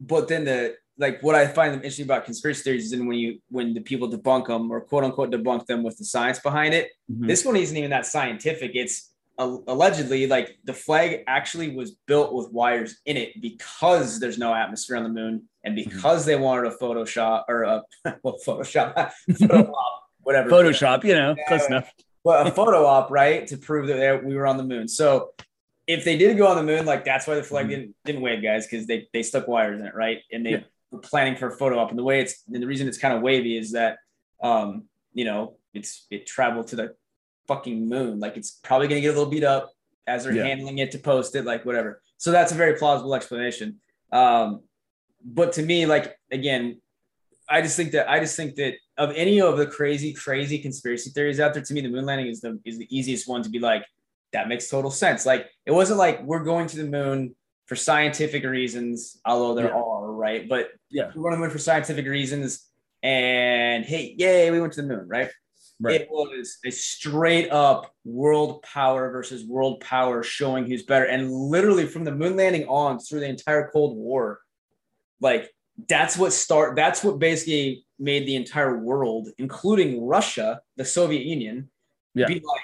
but 0.00 0.28
then 0.28 0.44
the 0.44 0.76
like 0.98 1.22
what 1.22 1.34
I 1.34 1.46
find 1.46 1.74
interesting 1.74 2.04
about 2.04 2.24
conspiracy 2.24 2.62
theories 2.62 2.92
is 2.92 2.98
when 2.98 3.12
you 3.12 3.40
when 3.48 3.74
the 3.74 3.80
people 3.80 4.10
debunk 4.10 4.46
them 4.46 4.70
or 4.70 4.80
quote 4.80 5.04
unquote 5.04 5.30
debunk 5.30 5.66
them 5.66 5.82
with 5.82 5.98
the 5.98 6.04
science 6.04 6.38
behind 6.38 6.74
it. 6.74 6.90
Mm-hmm. 7.10 7.26
This 7.26 7.44
one 7.44 7.56
isn't 7.56 7.76
even 7.76 7.90
that 7.90 8.06
scientific. 8.06 8.72
It's 8.74 9.12
allegedly 9.38 10.26
like 10.26 10.58
the 10.64 10.72
flag 10.72 11.22
actually 11.26 11.76
was 11.76 11.92
built 12.06 12.32
with 12.32 12.50
wires 12.52 13.00
in 13.04 13.18
it 13.18 13.40
because 13.42 14.18
there's 14.18 14.38
no 14.38 14.54
atmosphere 14.54 14.96
on 14.96 15.02
the 15.02 15.10
moon 15.10 15.42
and 15.62 15.76
mm-hmm. 15.76 15.90
because 15.90 16.22
mm-hmm. 16.22 16.30
they 16.30 16.36
wanted 16.36 16.72
a 16.72 16.76
photoshop 16.76 17.44
or 17.48 17.64
a 17.64 17.82
well 18.22 18.38
photoshop 18.46 19.12
photo 19.38 19.70
op, 19.70 20.02
whatever 20.22 20.48
photoshop 20.48 21.04
you 21.04 21.14
know 21.14 21.34
yeah, 21.36 21.48
close 21.48 21.66
enough 21.66 21.92
well 22.26 22.46
a 22.46 22.50
photo 22.50 22.84
op 22.84 23.10
right 23.10 23.46
to 23.46 23.56
prove 23.56 23.86
that 23.86 24.24
we 24.24 24.34
were 24.34 24.46
on 24.46 24.56
the 24.56 24.64
moon 24.64 24.88
so 24.88 25.30
if 25.86 26.04
they 26.04 26.16
did 26.18 26.36
go 26.36 26.46
on 26.46 26.56
the 26.56 26.62
moon 26.62 26.84
like 26.84 27.04
that's 27.04 27.26
why 27.26 27.34
the 27.34 27.42
flag 27.42 27.64
mm-hmm. 27.64 27.70
didn't 27.70 27.94
didn't 28.04 28.22
wave 28.22 28.42
guys 28.42 28.66
because 28.66 28.86
they 28.86 29.08
they 29.12 29.22
stuck 29.22 29.46
wires 29.46 29.80
in 29.80 29.86
it 29.86 29.94
right 29.94 30.22
and 30.32 30.44
they 30.44 30.52
yeah. 30.52 30.60
were 30.90 30.98
planning 30.98 31.36
for 31.36 31.48
a 31.48 31.52
photo 31.52 31.78
op 31.78 31.90
and 31.90 31.98
the 31.98 32.04
way 32.04 32.20
it's 32.20 32.42
and 32.52 32.62
the 32.62 32.66
reason 32.66 32.88
it's 32.88 32.98
kind 32.98 33.14
of 33.14 33.22
wavy 33.22 33.56
is 33.56 33.72
that 33.72 33.98
um 34.42 34.84
you 35.12 35.24
know 35.24 35.56
it's 35.76 36.06
it 36.10 36.26
traveled 36.26 36.68
to 36.68 36.76
the 36.76 36.94
fucking 37.46 37.88
moon. 37.88 38.20
Like 38.20 38.36
it's 38.36 38.50
probably 38.50 38.88
gonna 38.88 39.00
get 39.00 39.14
a 39.14 39.18
little 39.18 39.30
beat 39.30 39.44
up 39.44 39.70
as 40.06 40.24
they're 40.24 40.32
yeah. 40.32 40.44
handling 40.44 40.78
it 40.78 40.92
to 40.92 40.98
post 40.98 41.34
it, 41.34 41.44
like 41.44 41.64
whatever. 41.64 42.02
So 42.16 42.30
that's 42.32 42.52
a 42.52 42.54
very 42.54 42.74
plausible 42.76 43.14
explanation. 43.14 43.80
Um, 44.12 44.62
but 45.24 45.52
to 45.54 45.62
me, 45.62 45.86
like 45.86 46.16
again, 46.30 46.80
I 47.48 47.62
just 47.62 47.76
think 47.76 47.92
that 47.92 48.10
I 48.10 48.20
just 48.20 48.36
think 48.36 48.56
that 48.56 48.74
of 48.98 49.12
any 49.14 49.40
of 49.40 49.58
the 49.58 49.66
crazy, 49.66 50.12
crazy 50.12 50.58
conspiracy 50.58 51.10
theories 51.10 51.40
out 51.40 51.54
there, 51.54 51.62
to 51.62 51.74
me, 51.74 51.80
the 51.80 51.88
moon 51.88 52.06
landing 52.06 52.28
is 52.28 52.40
the 52.40 52.58
is 52.64 52.78
the 52.78 52.96
easiest 52.96 53.28
one 53.28 53.42
to 53.42 53.50
be 53.50 53.58
like, 53.58 53.84
that 54.32 54.48
makes 54.48 54.68
total 54.68 54.90
sense. 54.90 55.26
Like 55.26 55.50
it 55.64 55.72
wasn't 55.72 55.98
like 55.98 56.22
we're 56.22 56.44
going 56.44 56.66
to 56.68 56.76
the 56.76 56.84
moon 56.84 57.34
for 57.66 57.76
scientific 57.76 58.44
reasons, 58.44 59.20
although 59.24 59.54
there 59.54 59.68
yeah. 59.68 59.80
are, 59.80 60.12
right? 60.12 60.48
But 60.48 60.70
yeah, 60.90 61.10
we're 61.14 61.22
going 61.22 61.32
to 61.32 61.36
the 61.36 61.42
moon 61.42 61.50
for 61.50 61.58
scientific 61.58 62.06
reasons. 62.06 62.66
And 63.02 63.84
hey, 63.84 64.14
yay, 64.18 64.50
we 64.50 64.60
went 64.60 64.72
to 64.74 64.82
the 64.82 64.88
moon, 64.88 65.06
right? 65.08 65.30
Right. 65.78 66.00
It 66.00 66.08
was 66.10 66.56
a 66.64 66.70
straight 66.70 67.50
up 67.50 67.92
world 68.04 68.62
power 68.62 69.10
versus 69.10 69.44
world 69.44 69.80
power 69.80 70.22
showing 70.22 70.64
who's 70.64 70.84
better. 70.84 71.04
And 71.04 71.30
literally 71.30 71.86
from 71.86 72.04
the 72.04 72.14
moon 72.14 72.36
landing 72.36 72.66
on 72.66 72.98
through 72.98 73.20
the 73.20 73.28
entire 73.28 73.68
Cold 73.70 73.94
War, 73.94 74.40
like 75.20 75.50
that's 75.88 76.16
what 76.16 76.32
start 76.32 76.76
that's 76.76 77.04
what 77.04 77.18
basically 77.18 77.84
made 77.98 78.26
the 78.26 78.36
entire 78.36 78.78
world, 78.78 79.28
including 79.38 80.06
Russia, 80.06 80.60
the 80.76 80.84
Soviet 80.84 81.24
Union, 81.24 81.70
yeah. 82.14 82.26
be 82.26 82.34
like, 82.34 82.62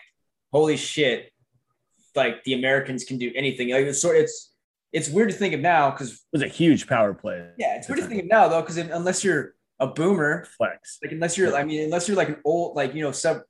holy 0.52 0.76
shit, 0.76 1.32
like 2.14 2.42
the 2.44 2.54
Americans 2.54 3.04
can 3.04 3.18
do 3.18 3.30
anything. 3.34 3.70
Like 3.70 3.86
it's 3.86 4.00
sort 4.00 4.16
it's 4.16 4.54
it's 4.92 5.08
weird 5.08 5.30
to 5.30 5.34
think 5.34 5.54
of 5.54 5.60
now 5.60 5.90
because 5.90 6.12
it 6.12 6.18
was 6.32 6.42
a 6.42 6.48
huge 6.48 6.86
power 6.86 7.14
play. 7.14 7.48
Yeah, 7.58 7.76
it's 7.76 7.88
weird 7.88 8.00
to 8.00 8.06
think 8.06 8.22
of 8.22 8.28
now 8.28 8.48
though, 8.48 8.60
because 8.60 8.76
unless 8.76 9.24
you're 9.24 9.54
a 9.82 9.86
boomer 9.86 10.46
flex. 10.56 10.98
Like 11.02 11.12
unless 11.12 11.36
you're, 11.36 11.54
I 11.54 11.64
mean, 11.64 11.84
unless 11.84 12.08
you're 12.08 12.16
like 12.16 12.28
an 12.28 12.38
old, 12.44 12.76
like 12.76 12.94
you 12.94 13.02
know, 13.02 13.12
sub 13.12 13.42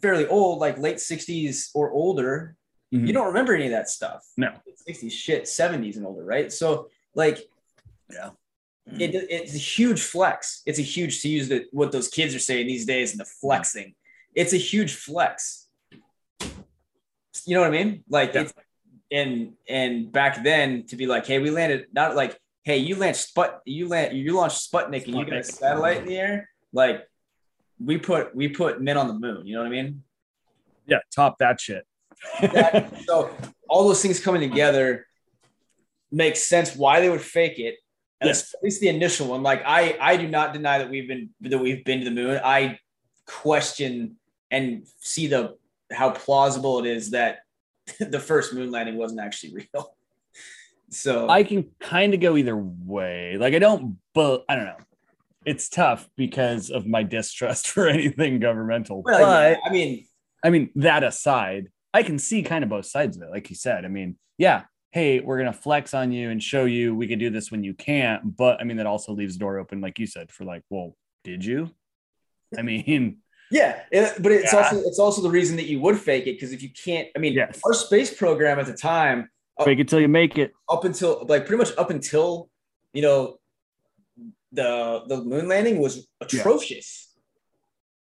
fairly 0.00 0.26
old, 0.26 0.60
like 0.60 0.78
late 0.78 0.96
'60s 0.96 1.70
or 1.74 1.90
older, 1.90 2.56
mm-hmm. 2.94 3.06
you 3.06 3.12
don't 3.12 3.26
remember 3.26 3.54
any 3.54 3.66
of 3.66 3.72
that 3.72 3.88
stuff. 3.88 4.24
No, 4.36 4.52
'60s 4.88 5.10
shit, 5.10 5.44
'70s 5.44 5.96
and 5.96 6.06
older, 6.06 6.24
right? 6.24 6.52
So 6.52 6.88
like, 7.14 7.40
yeah, 8.10 8.30
it, 8.98 9.12
mm. 9.12 9.26
it's 9.28 9.54
a 9.54 9.58
huge 9.58 10.00
flex. 10.00 10.62
It's 10.66 10.78
a 10.78 10.82
huge 10.82 11.22
to 11.22 11.28
use 11.28 11.48
the, 11.48 11.66
what 11.72 11.92
those 11.92 12.08
kids 12.08 12.34
are 12.34 12.40
saying 12.40 12.66
these 12.66 12.86
days 12.86 13.12
and 13.12 13.20
the 13.20 13.24
flexing. 13.24 13.94
It's 14.34 14.52
a 14.52 14.58
huge 14.58 14.94
flex. 14.94 15.68
You 17.46 17.54
know 17.54 17.60
what 17.60 17.68
I 17.68 17.70
mean? 17.70 18.04
Like 18.08 18.34
yeah. 18.34 18.48
and 19.10 19.52
and 19.68 20.12
back 20.12 20.42
then 20.42 20.84
to 20.86 20.96
be 20.96 21.06
like, 21.06 21.26
hey, 21.26 21.38
we 21.38 21.50
landed 21.50 21.86
not 21.92 22.16
like, 22.16 22.38
hey, 22.64 22.78
you 22.78 22.96
launched 22.96 23.20
Sput, 23.20 23.60
you 23.64 23.88
land, 23.88 24.16
you 24.16 24.34
launched 24.34 24.70
Sputnik, 24.70 25.06
and 25.06 25.14
you 25.16 25.24
got 25.24 25.38
a 25.38 25.44
satellite 25.44 25.98
in 25.98 26.06
the 26.06 26.18
air. 26.18 26.50
Like 26.72 27.06
we 27.82 27.98
put 27.98 28.34
we 28.34 28.48
put 28.48 28.80
men 28.80 28.96
on 28.96 29.08
the 29.08 29.14
moon. 29.14 29.46
You 29.46 29.54
know 29.54 29.62
what 29.62 29.68
I 29.68 29.70
mean? 29.70 30.02
Yeah, 30.86 30.98
top 31.14 31.38
that 31.38 31.60
shit. 31.60 31.86
that, 32.40 32.92
so 33.06 33.30
all 33.68 33.88
those 33.88 34.02
things 34.02 34.20
coming 34.20 34.40
together 34.48 35.06
makes 36.12 36.46
sense 36.48 36.76
why 36.76 37.00
they 37.00 37.08
would 37.08 37.20
fake 37.20 37.58
it. 37.58 37.76
Yes. 38.22 38.54
At 38.54 38.62
least 38.62 38.80
the 38.80 38.88
initial 38.88 39.28
one. 39.28 39.42
Like 39.42 39.62
I 39.64 39.96
I 40.00 40.16
do 40.16 40.28
not 40.28 40.52
deny 40.52 40.78
that 40.78 40.90
we've 40.90 41.08
been 41.08 41.30
that 41.40 41.58
we've 41.58 41.84
been 41.84 42.00
to 42.00 42.04
the 42.04 42.10
moon. 42.10 42.40
I 42.44 42.78
question 43.26 44.16
and 44.50 44.86
see 44.98 45.26
the 45.26 45.56
how 45.92 46.10
plausible 46.10 46.80
it 46.80 46.86
is 46.86 47.10
that 47.10 47.40
the 48.00 48.20
first 48.20 48.52
moon 48.54 48.70
landing 48.70 48.96
wasn't 48.96 49.20
actually 49.20 49.66
real. 49.74 49.94
So 50.92 51.28
I 51.28 51.44
can 51.44 51.70
kind 51.78 52.14
of 52.14 52.20
go 52.20 52.36
either 52.36 52.56
way. 52.56 53.36
Like 53.38 53.54
I 53.54 53.60
don't, 53.60 53.98
but 54.12 54.44
I 54.48 54.56
don't 54.56 54.64
know. 54.64 54.76
It's 55.46 55.68
tough 55.68 56.10
because 56.16 56.68
of 56.68 56.84
my 56.84 57.04
distrust 57.04 57.68
for 57.72 57.86
anything 57.86 58.40
governmental. 58.40 59.02
Well, 59.02 59.20
but 59.20 59.50
yeah, 59.52 59.56
I 59.64 59.70
mean, 59.72 60.06
I 60.44 60.50
mean 60.50 60.70
that 60.74 61.04
aside, 61.04 61.68
I 61.94 62.02
can 62.02 62.18
see 62.18 62.42
kind 62.42 62.64
of 62.64 62.70
both 62.70 62.86
sides 62.86 63.16
of 63.16 63.22
it. 63.22 63.30
Like 63.30 63.50
you 63.50 63.54
said, 63.54 63.84
I 63.84 63.88
mean, 63.88 64.16
yeah, 64.36 64.64
hey, 64.90 65.20
we're 65.20 65.38
gonna 65.38 65.52
flex 65.52 65.94
on 65.94 66.12
you 66.12 66.30
and 66.30 66.42
show 66.42 66.64
you 66.64 66.94
we 66.94 67.06
can 67.06 67.18
do 67.18 67.30
this 67.30 67.50
when 67.50 67.62
you 67.62 67.74
can't. 67.74 68.36
But 68.36 68.60
I 68.60 68.64
mean, 68.64 68.76
that 68.78 68.86
also 68.86 69.12
leaves 69.12 69.34
the 69.34 69.40
door 69.40 69.58
open, 69.58 69.80
like 69.80 69.98
you 69.98 70.06
said, 70.06 70.30
for 70.30 70.44
like, 70.44 70.62
well, 70.70 70.96
did 71.24 71.44
you? 71.44 71.70
I 72.58 72.62
mean, 72.62 73.18
yeah, 73.50 73.82
but 73.90 74.32
it's 74.32 74.52
yeah. 74.52 74.58
also 74.60 74.80
it's 74.80 74.98
also 74.98 75.22
the 75.22 75.30
reason 75.30 75.56
that 75.56 75.66
you 75.66 75.80
would 75.80 75.98
fake 75.98 76.26
it 76.26 76.34
because 76.34 76.52
if 76.52 76.62
you 76.62 76.70
can't, 76.70 77.08
I 77.16 77.18
mean, 77.18 77.32
yes. 77.32 77.60
our 77.64 77.74
space 77.74 78.12
program 78.14 78.58
at 78.58 78.66
the 78.66 78.74
time, 78.74 79.28
uh, 79.58 79.64
fake 79.64 79.80
it 79.80 79.88
till 79.88 80.00
you 80.00 80.08
make 80.08 80.38
it. 80.38 80.52
Up 80.68 80.84
until 80.84 81.26
like 81.28 81.46
pretty 81.46 81.58
much 81.58 81.76
up 81.76 81.90
until 81.90 82.48
you 82.92 83.02
know 83.02 83.38
the 84.52 85.02
the 85.06 85.22
moon 85.22 85.48
landing 85.48 85.78
was 85.78 86.06
atrocious. 86.20 87.08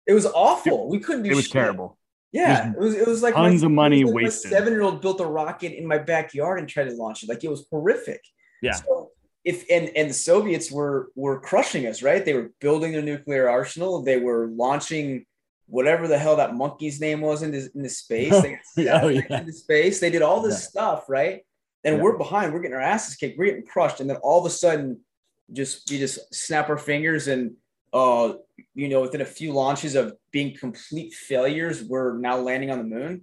It 0.05 0.13
was 0.13 0.25
awful. 0.25 0.89
We 0.89 0.99
couldn't 0.99 1.23
do. 1.23 1.31
It 1.31 1.35
was 1.35 1.45
shit. 1.45 1.53
terrible. 1.53 1.97
Yeah, 2.33 2.71
it 2.71 2.79
was. 2.79 2.95
It 2.95 3.07
was 3.07 3.21
like 3.21 3.35
tons 3.35 3.61
my, 3.61 3.67
of 3.67 3.71
money 3.71 4.03
like 4.03 4.15
wasted. 4.15 4.51
Seven 4.51 4.73
year 4.73 4.81
old 4.81 5.01
built 5.01 5.21
a 5.21 5.25
rocket 5.25 5.77
in 5.77 5.87
my 5.87 5.99
backyard 5.99 6.59
and 6.59 6.67
tried 6.67 6.89
to 6.89 6.95
launch 6.95 7.23
it. 7.23 7.29
Like 7.29 7.43
it 7.43 7.49
was 7.49 7.67
horrific. 7.69 8.21
Yeah. 8.61 8.71
So 8.73 9.11
if 9.45 9.65
and 9.69 9.91
and 9.95 10.09
the 10.09 10.15
Soviets 10.15 10.71
were 10.71 11.11
were 11.15 11.39
crushing 11.39 11.85
us, 11.85 12.01
right? 12.01 12.25
They 12.25 12.33
were 12.33 12.51
building 12.59 12.91
their 12.91 13.03
nuclear 13.03 13.47
arsenal. 13.49 14.01
They 14.01 14.17
were 14.17 14.47
launching 14.47 15.25
whatever 15.67 16.07
the 16.07 16.17
hell 16.17 16.37
that 16.37 16.55
monkey's 16.55 16.99
name 16.99 17.21
was 17.21 17.41
in 17.41 17.51
the, 17.51 17.69
in 17.73 17.83
the 17.83 17.89
space. 17.89 18.41
They 18.41 18.59
oh, 18.89 19.07
yeah. 19.07 19.21
into 19.29 19.53
space. 19.53 19.99
They 19.99 20.09
did 20.09 20.21
all 20.21 20.41
this 20.41 20.55
yeah. 20.55 20.69
stuff, 20.69 21.05
right? 21.09 21.41
And 21.83 21.97
yeah. 21.97 22.01
we're 22.01 22.17
behind. 22.17 22.53
We're 22.53 22.61
getting 22.61 22.75
our 22.75 22.81
asses 22.81 23.15
kicked. 23.15 23.37
We're 23.37 23.45
getting 23.45 23.65
crushed. 23.65 23.99
And 23.99 24.09
then 24.09 24.17
all 24.17 24.39
of 24.39 24.45
a 24.45 24.49
sudden, 24.49 25.01
just 25.51 25.89
we 25.89 25.99
just 25.99 26.33
snap 26.33 26.69
our 26.69 26.77
fingers 26.77 27.27
and 27.27 27.55
uh, 27.93 28.33
you 28.73 28.89
know, 28.89 29.01
within 29.01 29.21
a 29.21 29.25
few 29.25 29.53
launches 29.53 29.95
of 29.95 30.15
being 30.31 30.57
complete 30.57 31.13
failures, 31.13 31.83
we're 31.83 32.17
now 32.17 32.37
landing 32.37 32.71
on 32.71 32.79
the 32.79 32.83
moon, 32.83 33.21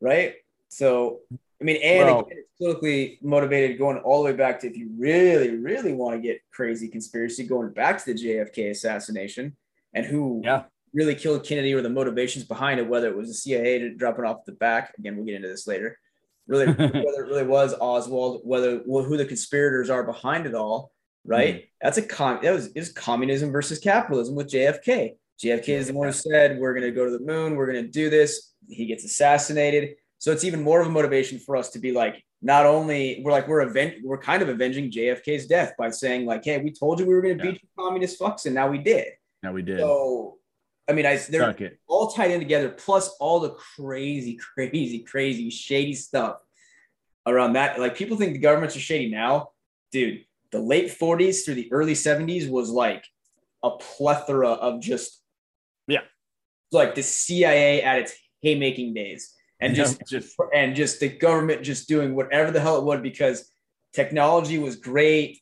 right? 0.00 0.34
So, 0.68 1.20
I 1.60 1.64
mean, 1.64 1.80
and 1.82 2.08
again, 2.08 2.24
it's 2.30 2.50
politically 2.58 3.18
motivated 3.22 3.78
going 3.78 3.98
all 3.98 4.22
the 4.22 4.30
way 4.30 4.36
back 4.36 4.60
to 4.60 4.66
if 4.68 4.76
you 4.76 4.90
really, 4.96 5.56
really 5.56 5.94
want 5.94 6.16
to 6.16 6.20
get 6.20 6.40
crazy 6.52 6.88
conspiracy, 6.88 7.44
going 7.46 7.72
back 7.72 8.04
to 8.04 8.12
the 8.12 8.18
JFK 8.18 8.70
assassination 8.70 9.56
and 9.94 10.04
who 10.04 10.42
yeah. 10.44 10.64
really 10.92 11.14
killed 11.14 11.44
Kennedy 11.44 11.72
or 11.74 11.80
the 11.80 11.88
motivations 11.88 12.44
behind 12.44 12.78
it, 12.78 12.88
whether 12.88 13.08
it 13.08 13.16
was 13.16 13.28
the 13.28 13.34
CIA 13.34 13.90
dropping 13.90 14.26
off 14.26 14.44
the 14.44 14.52
back. 14.52 14.92
Again, 14.98 15.16
we'll 15.16 15.26
get 15.26 15.36
into 15.36 15.48
this 15.48 15.66
later. 15.66 15.98
Really, 16.46 16.66
whether 16.72 17.24
it 17.24 17.28
really 17.28 17.46
was 17.46 17.74
Oswald, 17.80 18.42
whether 18.44 18.82
well, 18.84 19.04
who 19.04 19.16
the 19.16 19.24
conspirators 19.24 19.88
are 19.88 20.04
behind 20.04 20.46
it 20.46 20.54
all 20.54 20.92
right? 21.24 21.54
Mm-hmm. 21.54 21.64
That's 21.82 21.98
a 21.98 22.02
con. 22.02 22.40
That 22.42 22.52
was 22.52 22.68
is 22.68 22.92
communism 22.92 23.50
versus 23.50 23.78
capitalism 23.78 24.34
with 24.34 24.50
JFK. 24.50 25.14
JFK 25.42 25.68
is 25.70 25.86
the 25.88 25.94
one 25.94 26.08
who 26.08 26.12
said 26.12 26.58
we're 26.58 26.74
going 26.74 26.84
to 26.86 26.92
go 26.92 27.04
to 27.04 27.10
the 27.10 27.24
moon. 27.24 27.56
We're 27.56 27.70
going 27.70 27.84
to 27.84 27.90
do 27.90 28.10
this. 28.10 28.52
He 28.68 28.86
gets 28.86 29.04
assassinated. 29.04 29.96
So 30.18 30.32
it's 30.32 30.44
even 30.44 30.62
more 30.62 30.82
of 30.82 30.86
a 30.86 30.90
motivation 30.90 31.38
for 31.38 31.56
us 31.56 31.70
to 31.70 31.78
be 31.78 31.92
like, 31.92 32.22
not 32.42 32.66
only 32.66 33.22
we're 33.24 33.32
like 33.32 33.48
we're 33.48 33.62
event, 33.62 33.96
we're 34.02 34.18
kind 34.18 34.42
of 34.42 34.48
avenging 34.48 34.90
JFK's 34.90 35.46
death 35.46 35.72
by 35.78 35.90
saying 35.90 36.26
like, 36.26 36.44
hey, 36.44 36.58
we 36.58 36.72
told 36.72 37.00
you 37.00 37.06
we 37.06 37.14
were 37.14 37.22
going 37.22 37.38
to 37.38 37.44
yeah. 37.44 37.52
beat 37.52 37.62
you 37.62 37.68
communist 37.78 38.20
fucks, 38.20 38.46
and 38.46 38.54
now 38.54 38.68
we 38.68 38.78
did. 38.78 39.08
Now 39.42 39.52
we 39.52 39.62
did. 39.62 39.78
So, 39.78 40.38
I 40.88 40.92
mean, 40.92 41.06
I 41.06 41.16
they're 41.16 41.54
all 41.86 42.10
tied 42.10 42.30
in 42.30 42.40
together. 42.40 42.70
Plus 42.70 43.08
all 43.20 43.40
the 43.40 43.50
crazy, 43.76 44.38
crazy, 44.54 45.00
crazy, 45.00 45.50
shady 45.50 45.94
stuff 45.94 46.36
around 47.26 47.54
that. 47.54 47.78
Like 47.78 47.94
people 47.94 48.16
think 48.16 48.32
the 48.32 48.38
governments 48.38 48.76
are 48.76 48.80
shady 48.80 49.10
now, 49.10 49.50
dude 49.92 50.24
the 50.52 50.60
late 50.60 50.96
40s 50.98 51.44
through 51.44 51.54
the 51.54 51.72
early 51.72 51.94
70s 51.94 52.48
was 52.50 52.70
like 52.70 53.04
a 53.62 53.70
plethora 53.70 54.50
of 54.50 54.80
just 54.80 55.22
yeah 55.86 56.00
like 56.72 56.94
the 56.94 57.02
cia 57.02 57.82
at 57.82 57.98
its 57.98 58.14
haymaking 58.42 58.94
days 58.94 59.34
and 59.60 59.74
just, 59.74 60.00
just 60.08 60.36
and 60.54 60.74
just 60.74 61.00
the 61.00 61.08
government 61.08 61.62
just 61.62 61.88
doing 61.88 62.14
whatever 62.14 62.50
the 62.50 62.60
hell 62.60 62.78
it 62.78 62.84
would 62.84 63.02
because 63.02 63.50
technology 63.92 64.58
was 64.58 64.76
great 64.76 65.40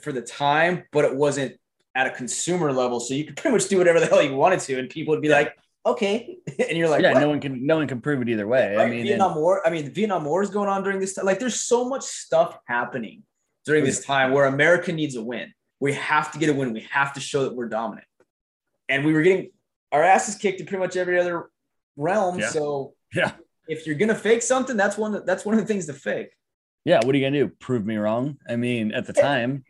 for 0.00 0.12
the 0.12 0.22
time 0.22 0.84
but 0.92 1.04
it 1.04 1.14
wasn't 1.14 1.56
at 1.94 2.06
a 2.06 2.10
consumer 2.10 2.72
level 2.72 3.00
so 3.00 3.14
you 3.14 3.24
could 3.24 3.36
pretty 3.36 3.52
much 3.52 3.68
do 3.68 3.78
whatever 3.78 4.00
the 4.00 4.06
hell 4.06 4.22
you 4.22 4.34
wanted 4.34 4.60
to 4.60 4.78
and 4.78 4.88
people 4.88 5.12
would 5.12 5.22
be 5.22 5.28
yeah. 5.28 5.34
like 5.34 5.56
okay 5.84 6.36
and 6.68 6.78
you're 6.78 6.88
like 6.88 7.02
yeah 7.02 7.12
what? 7.12 7.20
no 7.20 7.28
one 7.28 7.40
can 7.40 7.66
no 7.66 7.76
one 7.76 7.88
can 7.88 8.00
prove 8.00 8.22
it 8.22 8.28
either 8.28 8.46
way 8.46 8.76
right? 8.76 8.86
i 8.86 8.88
mean 8.90 9.04
vietnam 9.04 9.32
and, 9.32 9.40
war 9.40 9.66
i 9.66 9.70
mean 9.70 9.84
the 9.84 9.90
vietnam 9.90 10.24
war 10.24 10.42
is 10.42 10.50
going 10.50 10.68
on 10.68 10.82
during 10.82 11.00
this 11.00 11.14
time 11.14 11.24
like 11.24 11.38
there's 11.38 11.60
so 11.60 11.88
much 11.88 12.02
stuff 12.02 12.58
happening 12.66 13.22
during 13.64 13.84
this 13.84 14.04
time 14.04 14.32
where 14.32 14.46
America 14.46 14.92
needs 14.92 15.16
a 15.16 15.22
win. 15.22 15.52
We 15.80 15.94
have 15.94 16.32
to 16.32 16.38
get 16.38 16.48
a 16.48 16.54
win. 16.54 16.72
We 16.72 16.86
have 16.90 17.14
to 17.14 17.20
show 17.20 17.44
that 17.44 17.54
we're 17.54 17.68
dominant. 17.68 18.06
And 18.88 19.04
we 19.04 19.12
were 19.12 19.22
getting 19.22 19.50
our 19.92 20.02
asses 20.02 20.34
kicked 20.36 20.60
in 20.60 20.66
pretty 20.66 20.80
much 20.80 20.96
every 20.96 21.18
other 21.18 21.50
realm. 21.96 22.38
Yeah. 22.38 22.48
So 22.50 22.94
yeah, 23.14 23.32
if 23.68 23.86
you're 23.86 23.96
gonna 23.96 24.14
fake 24.14 24.42
something, 24.42 24.76
that's 24.76 24.96
one 24.98 25.24
that's 25.24 25.44
one 25.44 25.54
of 25.54 25.60
the 25.60 25.66
things 25.66 25.86
to 25.86 25.92
fake. 25.92 26.30
Yeah, 26.84 27.00
what 27.04 27.14
are 27.14 27.18
you 27.18 27.26
gonna 27.26 27.38
do? 27.38 27.48
Prove 27.60 27.84
me 27.84 27.96
wrong? 27.96 28.38
I 28.48 28.56
mean, 28.56 28.92
at 28.92 29.06
the 29.06 29.12
time, 29.12 29.64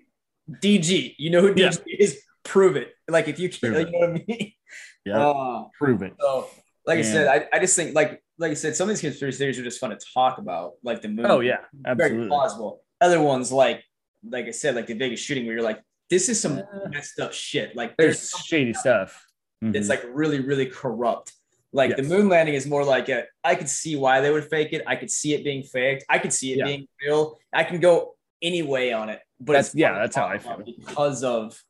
DG, 0.51 1.15
you 1.19 1.31
know 1.31 1.41
who 1.41 1.55
DG 1.55 1.83
yeah. 1.87 1.97
is? 1.99 2.21
Prove 2.45 2.77
it. 2.77 2.95
Like 3.09 3.29
if 3.29 3.39
you 3.39 3.49
can, 3.49 3.75
like, 3.75 3.87
you 3.89 3.93
know 3.93 3.99
what 3.99 4.11
I 4.11 4.25
mean? 4.27 4.53
Yeah, 5.07 5.31
uh, 5.31 5.65
prove 5.79 6.03
it. 6.03 6.13
So, 6.21 6.47
like 6.87 6.99
I 6.99 7.03
said, 7.03 7.27
I, 7.27 7.57
I 7.57 7.59
just 7.59 7.75
think 7.75 7.95
like 7.95 8.23
like 8.39 8.51
I 8.51 8.55
said, 8.55 8.77
some 8.77 8.85
of 8.85 8.91
these 8.91 9.01
conspiracy 9.01 9.39
theories 9.39 9.59
are 9.59 9.65
just 9.65 9.81
fun 9.81 9.91
to 9.91 9.99
talk 10.13 10.37
about, 10.37 10.73
like 10.85 11.01
the 11.01 11.09
moon. 11.09 11.25
Oh 11.27 11.41
yeah, 11.41 11.61
absolutely. 11.87 12.19
Very 12.19 12.29
plausible. 12.29 12.83
Other 13.01 13.21
ones 13.21 13.51
like 13.51 13.85
like 14.29 14.47
I 14.47 14.51
said, 14.51 14.75
like 14.75 14.87
the 14.87 14.95
Vegas 14.95 15.21
shooting, 15.21 15.47
where 15.47 15.55
you're 15.55 15.63
like, 15.63 15.83
this 16.09 16.29
is 16.29 16.41
some 16.41 16.63
messed 16.91 17.19
up 17.21 17.33
shit. 17.33 17.75
Like 17.77 17.97
there's, 17.97 18.19
there's 18.19 18.45
shady 18.45 18.75
stuff. 18.75 19.27
Mm-hmm. 19.65 19.77
It's 19.77 19.89
like 19.89 20.03
really, 20.09 20.41
really 20.41 20.67
corrupt. 20.67 21.33
Like 21.73 21.91
yes. 21.91 22.01
the 22.01 22.03
moon 22.15 22.29
landing 22.29 22.55
is 22.55 22.67
more 22.67 22.85
like 22.85 23.09
a, 23.09 23.25
I 23.45 23.55
could 23.55 23.69
see 23.69 23.97
why 23.97 24.21
they 24.21 24.31
would 24.31 24.45
fake 24.45 24.73
it. 24.73 24.83
I 24.87 24.97
could 24.97 25.11
see 25.11 25.35
it 25.35 25.45
being 25.45 25.63
faked. 25.63 26.05
I 26.09 26.19
could 26.19 26.33
see 26.33 26.53
it 26.53 26.59
yeah. 26.59 26.65
being 26.65 26.89
real. 27.03 27.39
I 27.53 27.65
can 27.65 27.81
go 27.81 28.17
any 28.43 28.63
way 28.63 28.93
on 28.93 29.09
it. 29.09 29.21
But 29.39 29.55
that's, 29.55 29.75
yeah, 29.75 29.95
that's 29.95 30.17
how 30.17 30.27
I 30.27 30.39
feel 30.39 30.63
because 30.65 31.23
of 31.25 31.63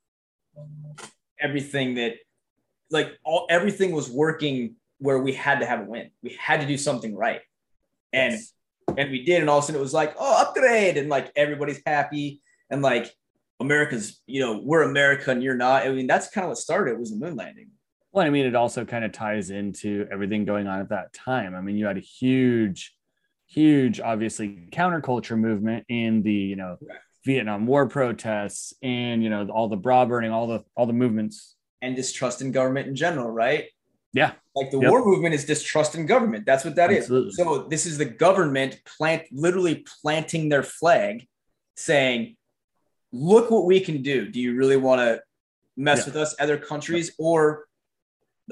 everything 1.39 1.97
that, 1.97 2.15
like 2.91 3.17
all 3.23 3.47
everything 3.49 3.93
was 3.93 4.11
working 4.11 4.75
where 4.99 5.21
we 5.21 5.33
had 5.33 5.61
to 5.61 5.67
have 5.67 5.81
a 5.81 5.85
win. 5.85 6.11
We 6.25 6.37
had 6.41 6.61
to 6.61 6.67
do 6.67 6.77
something 6.77 7.15
right, 7.15 7.41
and 8.13 8.33
yes 8.33 8.53
and 8.99 9.11
we 9.11 9.25
did 9.25 9.41
and 9.41 9.51
all 9.51 9.59
of 9.59 9.65
a 9.65 9.67
sudden 9.67 9.81
it 9.81 9.83
was 9.83 9.95
like 9.95 10.15
oh 10.19 10.43
upgrade! 10.43 10.97
And 10.97 11.09
like 11.09 11.33
everybody's 11.37 11.81
happy. 11.87 12.41
And 12.71 12.83
like 12.83 13.13
america's 13.61 14.23
you 14.27 14.41
know 14.41 14.61
we're 14.65 14.83
america 14.83 15.31
and 15.31 15.43
you're 15.43 15.57
not. 15.57 15.83
I 15.83 15.91
mean 15.91 16.07
that's 16.07 16.29
kind 16.29 16.45
of 16.45 16.51
what 16.51 16.59
started 16.59 16.93
it 16.93 16.99
was 16.99 17.11
the 17.11 17.17
moon 17.17 17.37
landing. 17.37 17.71
Well 18.13 18.27
i 18.27 18.31
mean 18.31 18.47
it 18.47 18.55
also 18.55 18.85
kind 18.85 19.05
of 19.05 19.13
ties 19.13 19.51
into 19.51 20.07
everything 20.11 20.45
going 20.45 20.67
on 20.67 20.81
at 20.81 20.89
that 20.91 21.13
time. 21.13 21.55
I 21.55 21.61
mean 21.61 21.77
you 21.77 21.87
had 21.87 21.97
a 21.97 22.01
huge 22.01 22.95
huge 23.47 24.01
obviously 24.01 24.69
counterculture 24.71 25.37
movement 25.37 25.85
in 25.89 26.23
the 26.23 26.33
you 26.33 26.55
know 26.55 26.79
right. 26.89 26.99
vietnam 27.25 27.67
war 27.67 27.89
protests 27.89 28.73
and 28.81 29.25
you 29.25 29.29
know 29.29 29.49
all 29.49 29.69
the 29.69 29.77
bra 29.77 30.05
burning 30.05 30.31
all 30.31 30.47
the 30.47 30.65
all 30.77 30.87
the 30.87 30.93
movements. 30.93 31.57
And 31.83 31.97
distrust 31.97 32.43
in 32.43 32.53
government 32.53 32.89
in 32.89 32.95
general 32.95 33.31
right 33.31 33.65
yeah. 34.13 34.33
Like 34.57 34.71
the 34.71 34.81
yep. 34.81 34.91
war 34.91 35.05
movement 35.05 35.35
is 35.35 35.45
distrust 35.45 35.95
in 35.95 36.07
government. 36.07 36.45
That's 36.45 36.65
what 36.65 36.75
that 36.77 36.91
Absolutely. 36.91 37.29
is. 37.31 37.37
So 37.37 37.67
this 37.69 37.87
is 37.87 37.99
the 37.99 38.05
government 38.05 38.81
plant 38.85 39.23
literally 39.31 39.85
planting 40.03 40.49
their 40.49 40.63
flag 40.63 41.27
saying, 41.77 42.37
look 43.13 43.51
what 43.51 43.65
we 43.65 43.81
can 43.81 44.03
do. 44.03 44.29
Do 44.29 44.41
you 44.41 44.57
really 44.57 44.77
want 44.77 45.01
to 45.01 45.23
mess 45.77 46.01
yeah. 46.01 46.05
with 46.07 46.17
us, 46.17 46.35
other 46.41 46.59
countries? 46.59 47.13
Yeah. 47.19 47.27
Or 47.27 47.67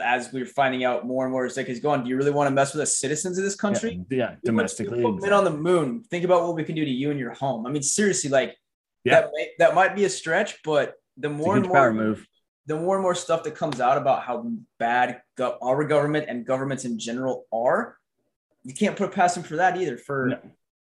as 0.01 0.33
we're 0.33 0.47
finding 0.47 0.85
out 0.85 1.07
more 1.07 1.25
and 1.25 1.33
more 1.33 1.45
as 1.45 1.55
decades 1.55 1.81
go 1.81 1.91
on, 1.91 2.05
do 2.05 2.11
you 2.11 2.17
really 2.17 2.31
want 2.31 2.47
to 2.47 2.55
mess 2.55 2.73
with 2.73 2.83
us 2.83 2.97
citizens 2.99 3.37
of 3.37 3.45
this 3.45 3.57
country? 3.57 4.05
Yeah, 4.09 4.17
yeah 4.17 4.35
domestically. 4.45 5.03
Put 5.03 5.21
men 5.21 5.33
on 5.33 5.43
the 5.43 5.51
moon. 5.51 6.05
Think 6.05 6.25
about 6.25 6.45
what 6.45 6.55
we 6.55 6.63
can 6.63 6.77
do 6.77 6.85
to 6.85 6.91
you 6.91 7.11
and 7.11 7.19
your 7.19 7.35
home. 7.35 7.67
I 7.67 7.71
mean, 7.71 7.83
seriously, 7.83 8.31
like 8.31 8.57
yeah. 9.03 9.23
that, 9.23 9.31
may, 9.35 9.49
that 9.59 9.75
might 9.75 9.97
be 9.97 10.05
a 10.05 10.09
stretch, 10.09 10.63
but 10.63 10.95
the 11.17 11.29
more 11.29 11.57
and 11.57 11.67
more 11.67 11.93
move. 11.93 12.25
The 12.69 12.77
more 12.77 12.97
and 12.97 13.03
more 13.03 13.15
stuff 13.15 13.43
that 13.45 13.55
comes 13.55 13.81
out 13.81 13.97
about 13.97 14.23
how 14.23 14.47
bad 14.79 15.23
go- 15.37 15.57
our 15.63 15.85
government 15.85 16.27
and 16.29 16.45
governments 16.45 16.85
in 16.85 16.99
general 16.99 17.47
are, 17.51 17.97
you 18.63 18.75
can't 18.75 18.95
put 18.95 19.11
past 19.11 19.35
them 19.35 19.43
for 19.43 19.57
that 19.57 19.79
either. 19.79 19.97
For 19.97 20.29
no. 20.29 20.39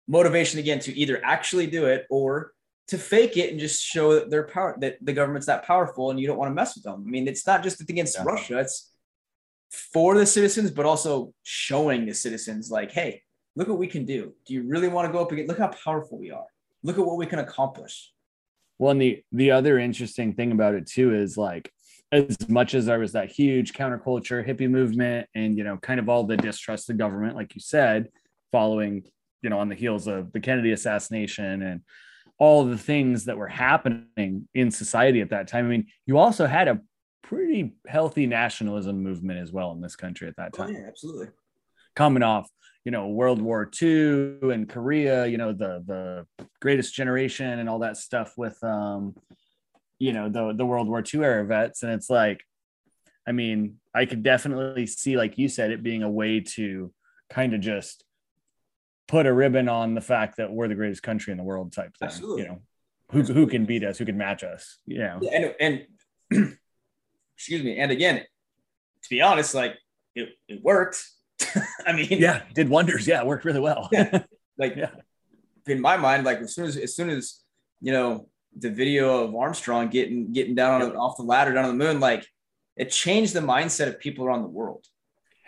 motivation 0.08 0.58
again 0.58 0.78
to 0.80 0.98
either 0.98 1.20
actually 1.22 1.66
do 1.66 1.84
it 1.84 2.06
or 2.08 2.52
to 2.88 2.96
fake 2.96 3.36
it 3.36 3.50
and 3.50 3.60
just 3.60 3.82
show 3.82 4.14
that 4.14 4.30
their 4.30 4.44
power 4.44 4.76
that 4.80 4.96
the 5.02 5.12
government's 5.12 5.46
that 5.46 5.66
powerful 5.66 6.10
and 6.10 6.18
you 6.18 6.26
don't 6.26 6.38
want 6.38 6.50
to 6.50 6.54
mess 6.54 6.74
with 6.74 6.84
them. 6.84 7.04
I 7.06 7.10
mean, 7.10 7.28
it's 7.28 7.46
not 7.46 7.62
just 7.62 7.82
against 7.82 8.16
yeah. 8.16 8.24
Russia; 8.24 8.58
it's 8.60 8.90
for 9.70 10.16
the 10.16 10.24
citizens, 10.24 10.70
but 10.70 10.86
also 10.86 11.34
showing 11.42 12.06
the 12.06 12.14
citizens 12.14 12.70
like, 12.70 12.92
hey, 12.92 13.20
look 13.56 13.68
what 13.68 13.78
we 13.78 13.88
can 13.88 14.06
do. 14.06 14.32
Do 14.46 14.54
you 14.54 14.62
really 14.62 14.88
want 14.88 15.06
to 15.06 15.12
go 15.12 15.20
up 15.20 15.32
again? 15.32 15.46
Look 15.46 15.58
how 15.58 15.68
powerful 15.68 16.18
we 16.18 16.30
are. 16.30 16.46
Look 16.82 16.98
at 16.98 17.04
what 17.04 17.18
we 17.18 17.26
can 17.26 17.40
accomplish. 17.40 18.10
Well, 18.78 18.92
and 18.92 19.00
the 19.02 19.22
the 19.32 19.50
other 19.50 19.78
interesting 19.78 20.32
thing 20.32 20.50
about 20.50 20.74
it 20.74 20.86
too 20.86 21.14
is 21.14 21.36
like 21.36 21.70
as 22.14 22.48
much 22.48 22.74
as 22.74 22.86
there 22.86 22.98
was 22.98 23.12
that 23.12 23.30
huge 23.30 23.72
counterculture 23.72 24.46
hippie 24.46 24.70
movement 24.70 25.28
and 25.34 25.58
you 25.58 25.64
know 25.64 25.76
kind 25.76 26.00
of 26.00 26.08
all 26.08 26.24
the 26.24 26.36
distrust 26.36 26.88
of 26.90 26.98
government 26.98 27.36
like 27.36 27.54
you 27.54 27.60
said 27.60 28.08
following 28.52 29.02
you 29.42 29.50
know 29.50 29.58
on 29.58 29.68
the 29.68 29.74
heels 29.74 30.06
of 30.06 30.32
the 30.32 30.40
kennedy 30.40 30.72
assassination 30.72 31.62
and 31.62 31.80
all 32.38 32.64
the 32.64 32.78
things 32.78 33.26
that 33.26 33.36
were 33.36 33.48
happening 33.48 34.48
in 34.54 34.70
society 34.70 35.20
at 35.20 35.30
that 35.30 35.46
time. 35.46 35.66
I 35.66 35.68
mean 35.68 35.86
you 36.06 36.18
also 36.18 36.46
had 36.46 36.68
a 36.68 36.80
pretty 37.22 37.74
healthy 37.86 38.26
nationalism 38.26 39.02
movement 39.02 39.40
as 39.40 39.52
well 39.52 39.72
in 39.72 39.80
this 39.80 39.96
country 39.96 40.28
at 40.28 40.36
that 40.36 40.50
oh, 40.54 40.58
time. 40.58 40.74
oh, 40.76 40.78
yeah, 40.78 40.86
absolutely. 40.88 41.28
Coming 41.94 42.22
off 42.22 42.48
you 42.84 42.92
know 42.92 43.08
world 43.08 43.40
war 43.40 43.70
ii 43.82 44.38
and 44.42 44.68
korea 44.68 45.26
you 45.26 45.38
know 45.38 45.52
the 45.52 45.82
the 45.86 46.26
greatest 46.60 46.94
generation 46.94 47.58
and 47.58 47.68
all 47.68 47.78
that 47.78 47.96
stuff 47.96 48.34
with 48.36 48.62
um 48.62 49.14
you 49.98 50.12
know 50.12 50.28
the 50.28 50.52
the 50.52 50.66
World 50.66 50.88
War 50.88 51.02
II 51.02 51.22
era 51.22 51.44
vets, 51.44 51.82
and 51.82 51.92
it's 51.92 52.10
like, 52.10 52.42
I 53.26 53.32
mean, 53.32 53.76
I 53.94 54.06
could 54.06 54.22
definitely 54.22 54.86
see, 54.86 55.16
like 55.16 55.38
you 55.38 55.48
said, 55.48 55.70
it 55.70 55.82
being 55.82 56.02
a 56.02 56.10
way 56.10 56.40
to 56.54 56.92
kind 57.30 57.54
of 57.54 57.60
just 57.60 58.04
put 59.06 59.26
a 59.26 59.32
ribbon 59.32 59.68
on 59.68 59.94
the 59.94 60.00
fact 60.00 60.38
that 60.38 60.52
we're 60.52 60.68
the 60.68 60.74
greatest 60.74 61.02
country 61.02 61.30
in 61.30 61.38
the 61.38 61.44
world 61.44 61.72
type 61.72 61.96
thing. 61.96 62.06
Absolutely. 62.08 62.42
You 62.42 62.48
know, 62.48 62.62
who 63.10 63.22
who 63.22 63.46
can 63.46 63.64
beat 63.64 63.84
us, 63.84 63.98
who 63.98 64.04
can 64.04 64.18
match 64.18 64.42
us, 64.42 64.78
you 64.86 64.98
know. 64.98 65.18
Yeah, 65.22 65.52
and 65.60 65.86
and 66.30 66.56
excuse 67.36 67.62
me, 67.62 67.78
and 67.78 67.90
again, 67.90 68.16
to 68.16 69.10
be 69.10 69.20
honest, 69.20 69.54
like 69.54 69.76
it, 70.14 70.30
it 70.48 70.62
worked. 70.62 71.02
I 71.86 71.92
mean, 71.92 72.08
yeah, 72.10 72.42
did 72.54 72.68
wonders. 72.68 73.06
Yeah, 73.06 73.20
it 73.20 73.26
worked 73.26 73.44
really 73.44 73.60
well. 73.60 73.88
yeah. 73.92 74.22
Like 74.56 74.76
yeah. 74.76 74.90
in 75.66 75.80
my 75.80 75.96
mind, 75.96 76.24
like 76.24 76.38
as 76.38 76.54
soon 76.54 76.66
as 76.66 76.76
as 76.76 76.94
soon 76.94 77.10
as 77.10 77.40
you 77.80 77.90
know 77.90 78.28
the 78.56 78.70
video 78.70 79.24
of 79.24 79.34
Armstrong 79.34 79.88
getting 79.88 80.32
getting 80.32 80.54
down 80.54 80.82
on, 80.82 80.96
off 80.96 81.16
the 81.16 81.22
ladder 81.22 81.52
down 81.52 81.64
on 81.64 81.76
the 81.76 81.84
moon, 81.84 82.00
like 82.00 82.26
it 82.76 82.90
changed 82.90 83.34
the 83.34 83.40
mindset 83.40 83.88
of 83.88 84.00
people 84.00 84.24
around 84.24 84.42
the 84.42 84.48
world. 84.48 84.84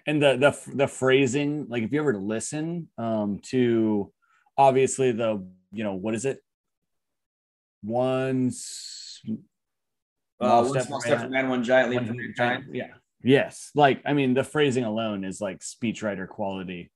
And 0.07 0.23
the 0.23 0.37
the 0.37 0.75
the 0.75 0.89
phrasing, 0.89 1.67
like 1.69 1.83
if 1.83 1.93
you 1.93 2.01
ever 2.01 2.17
listen 2.17 2.89
um, 2.99 3.41
to 3.51 4.13
obviously 4.57 5.13
the 5.13 5.45
you 5.73 5.85
know 5.85 5.95
what 5.95 6.15
is 6.15 6.25
it? 6.25 6.39
Once 7.83 9.21
uh, 10.41 10.65
one 10.65 10.81
small 10.83 11.01
step 11.01 11.21
for 11.21 11.29
man, 11.29 11.49
one 11.49 11.65
giant 11.65 11.91
leap 11.91 12.07
for 12.07 12.15
mankind. 12.15 12.67
Yeah. 12.73 12.89
Yes. 13.23 13.71
Like 13.75 14.03
I 14.05 14.13
mean, 14.13 14.35
the 14.35 14.45
phrasing 14.45 14.85
alone 14.85 15.25
is 15.25 15.41
like 15.41 15.61
speechwriter 15.61 16.29
quality. 16.29 16.91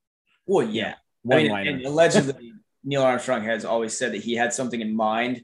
Well, 0.47 0.67
yeah. 0.67 0.95
I 1.31 1.37
mean, 1.37 1.51
and 1.51 1.85
allegedly, 1.85 2.53
Neil 2.85 3.03
Armstrong 3.03 3.45
has 3.45 3.65
always 3.65 3.97
said 3.97 4.13
that 4.13 4.23
he 4.23 4.35
had 4.35 4.53
something 4.53 4.81
in 4.81 4.95
mind 4.95 5.43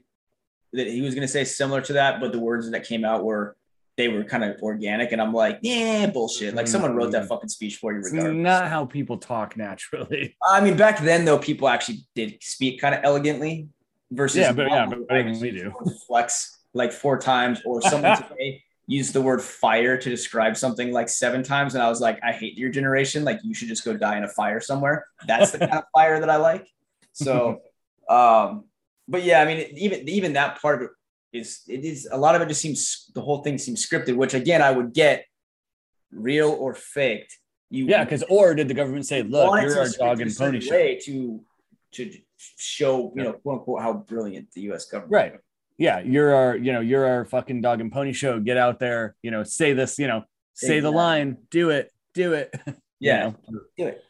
that 0.77 0.87
he 0.87 1.01
was 1.01 1.13
going 1.13 1.23
to 1.23 1.27
say 1.27 1.43
similar 1.43 1.81
to 1.81 1.93
that, 1.93 2.19
but 2.19 2.31
the 2.31 2.39
words 2.39 2.71
that 2.71 2.85
came 2.87 3.03
out 3.03 3.23
were 3.23 3.55
they 3.97 4.07
were 4.07 4.23
kind 4.23 4.43
of 4.43 4.61
organic, 4.61 5.11
and 5.11 5.19
I'm 5.19 5.33
like, 5.33 5.57
yeah, 5.63 6.05
bullshit. 6.05 6.53
Like 6.53 6.67
someone 6.67 6.95
wrote 6.95 7.11
that 7.11 7.23
mm. 7.23 7.27
fucking 7.27 7.49
speech 7.49 7.77
for 7.77 7.91
you. 7.91 7.99
Regardless. 7.99 8.31
It's 8.31 8.37
not 8.37 8.67
how 8.69 8.85
people 8.85 9.17
talk 9.17 9.57
naturally. 9.57 10.37
I 10.49 10.61
mean, 10.61 10.77
back 10.77 10.99
then 10.99 11.25
though, 11.25 11.39
people 11.39 11.67
actually 11.67 12.05
did 12.15 12.37
speak 12.41 12.79
kind 12.79 12.93
of 12.93 13.01
elegantly 13.03 13.69
versus 14.11 14.37
yeah, 14.37 14.51
but 14.51 14.67
yeah, 14.69 14.85
but 14.85 14.99
like, 15.09 15.41
we 15.41 15.51
do 15.51 15.73
flex 16.07 16.59
like 16.73 16.93
four 16.93 17.17
times, 17.17 17.59
or 17.65 17.81
someone 17.81 18.17
today 18.29 18.63
used 18.85 19.13
the 19.13 19.21
word 19.21 19.41
fire 19.41 19.97
to 19.97 20.09
describe 20.09 20.55
something 20.55 20.93
like 20.93 21.09
seven 21.09 21.41
times, 21.41 21.73
and 21.73 21.83
I 21.83 21.89
was 21.89 21.99
like, 21.99 22.19
I 22.23 22.31
hate 22.33 22.55
your 22.55 22.69
generation. 22.69 23.23
Like 23.23 23.39
you 23.43 23.55
should 23.55 23.67
just 23.67 23.83
go 23.83 23.97
die 23.97 24.17
in 24.17 24.23
a 24.23 24.29
fire 24.29 24.61
somewhere. 24.61 25.07
That's 25.25 25.51
the 25.51 25.59
kind 25.59 25.73
of 25.73 25.83
fire 25.91 26.19
that 26.19 26.29
I 26.29 26.37
like. 26.37 26.67
So, 27.13 27.61
um, 28.09 28.65
but 29.07 29.23
yeah, 29.23 29.41
I 29.41 29.45
mean, 29.45 29.67
even 29.77 30.07
even 30.09 30.33
that 30.33 30.61
part 30.61 30.81
of 30.81 30.89
it 30.89 31.37
is 31.37 31.61
it 31.67 31.83
is 31.83 32.07
a 32.11 32.17
lot 32.17 32.35
of 32.35 32.41
it 32.41 32.47
just 32.47 32.61
seems 32.61 33.09
the 33.13 33.21
whole 33.21 33.43
thing 33.43 33.57
seems 33.57 33.85
scripted, 33.85 34.15
which 34.15 34.33
again 34.33 34.61
I 34.61 34.71
would 34.71 34.93
get 34.93 35.25
real 36.11 36.49
or 36.51 36.73
faked. 36.73 37.37
You 37.69 37.85
yeah, 37.85 38.03
because 38.03 38.23
or 38.29 38.55
did 38.55 38.67
the 38.67 38.73
government 38.73 39.05
say, 39.05 39.23
look, 39.23 39.61
you're 39.61 39.79
our 39.79 39.89
dog 39.89 40.21
and 40.21 40.35
pony 40.35 40.59
show 40.61 40.71
way 40.71 40.99
to 41.03 41.41
to 41.93 42.11
show 42.37 43.11
you 43.15 43.23
know 43.23 43.33
quote 43.33 43.59
unquote 43.59 43.81
how 43.81 43.93
brilliant 43.93 44.51
the 44.51 44.61
U.S. 44.61 44.85
government 44.85 45.13
right. 45.13 45.33
Yeah, 45.77 45.99
you're 45.99 46.33
our 46.33 46.55
you 46.55 46.73
know 46.73 46.79
you're 46.79 47.05
our 47.05 47.25
fucking 47.25 47.61
dog 47.61 47.81
and 47.81 47.91
pony 47.91 48.13
show. 48.13 48.39
Get 48.39 48.57
out 48.57 48.79
there, 48.79 49.15
you 49.21 49.31
know, 49.31 49.43
say 49.43 49.73
this, 49.73 49.99
you 49.99 50.07
know, 50.07 50.23
say 50.53 50.77
exactly. 50.77 50.81
the 50.81 50.91
line, 50.91 51.37
do 51.51 51.69
it, 51.69 51.91
do 52.13 52.33
it. 52.33 52.53
Yeah, 52.99 53.33
you 53.47 53.53
know? 53.53 53.61
do 53.77 53.85
it, 53.85 54.03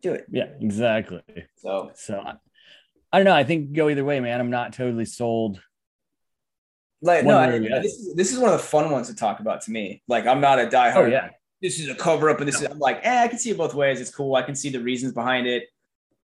do 0.00 0.12
it. 0.14 0.24
Yeah, 0.30 0.46
exactly. 0.62 1.20
So 1.56 1.90
so 1.94 2.24
I 3.12 3.18
don't 3.18 3.24
know. 3.24 3.34
I 3.34 3.44
think 3.44 3.72
go 3.72 3.88
either 3.88 4.04
way, 4.04 4.20
man. 4.20 4.40
I'm 4.40 4.50
not 4.50 4.72
totally 4.72 5.04
sold. 5.04 5.60
Like 7.02 7.24
no, 7.24 7.38
I, 7.38 7.58
this 7.58 7.94
is 7.94 8.14
this 8.14 8.32
is 8.32 8.38
one 8.38 8.52
of 8.52 8.60
the 8.60 8.66
fun 8.66 8.90
ones 8.90 9.08
to 9.08 9.14
talk 9.14 9.40
about 9.40 9.62
to 9.62 9.70
me. 9.70 10.02
Like 10.06 10.26
I'm 10.26 10.40
not 10.40 10.58
a 10.58 10.66
diehard. 10.66 10.96
Oh 10.96 11.06
yeah. 11.06 11.30
This 11.62 11.78
is 11.78 11.88
a 11.88 11.94
cover 11.94 12.30
up, 12.30 12.38
and 12.38 12.48
this 12.48 12.60
no. 12.60 12.66
is 12.66 12.72
I'm 12.72 12.78
like, 12.78 13.00
eh, 13.02 13.22
I 13.22 13.28
can 13.28 13.38
see 13.38 13.50
it 13.50 13.56
both 13.58 13.74
ways. 13.74 14.00
It's 14.00 14.14
cool. 14.14 14.34
I 14.34 14.42
can 14.42 14.54
see 14.54 14.70
the 14.70 14.80
reasons 14.80 15.12
behind 15.12 15.46
it. 15.46 15.64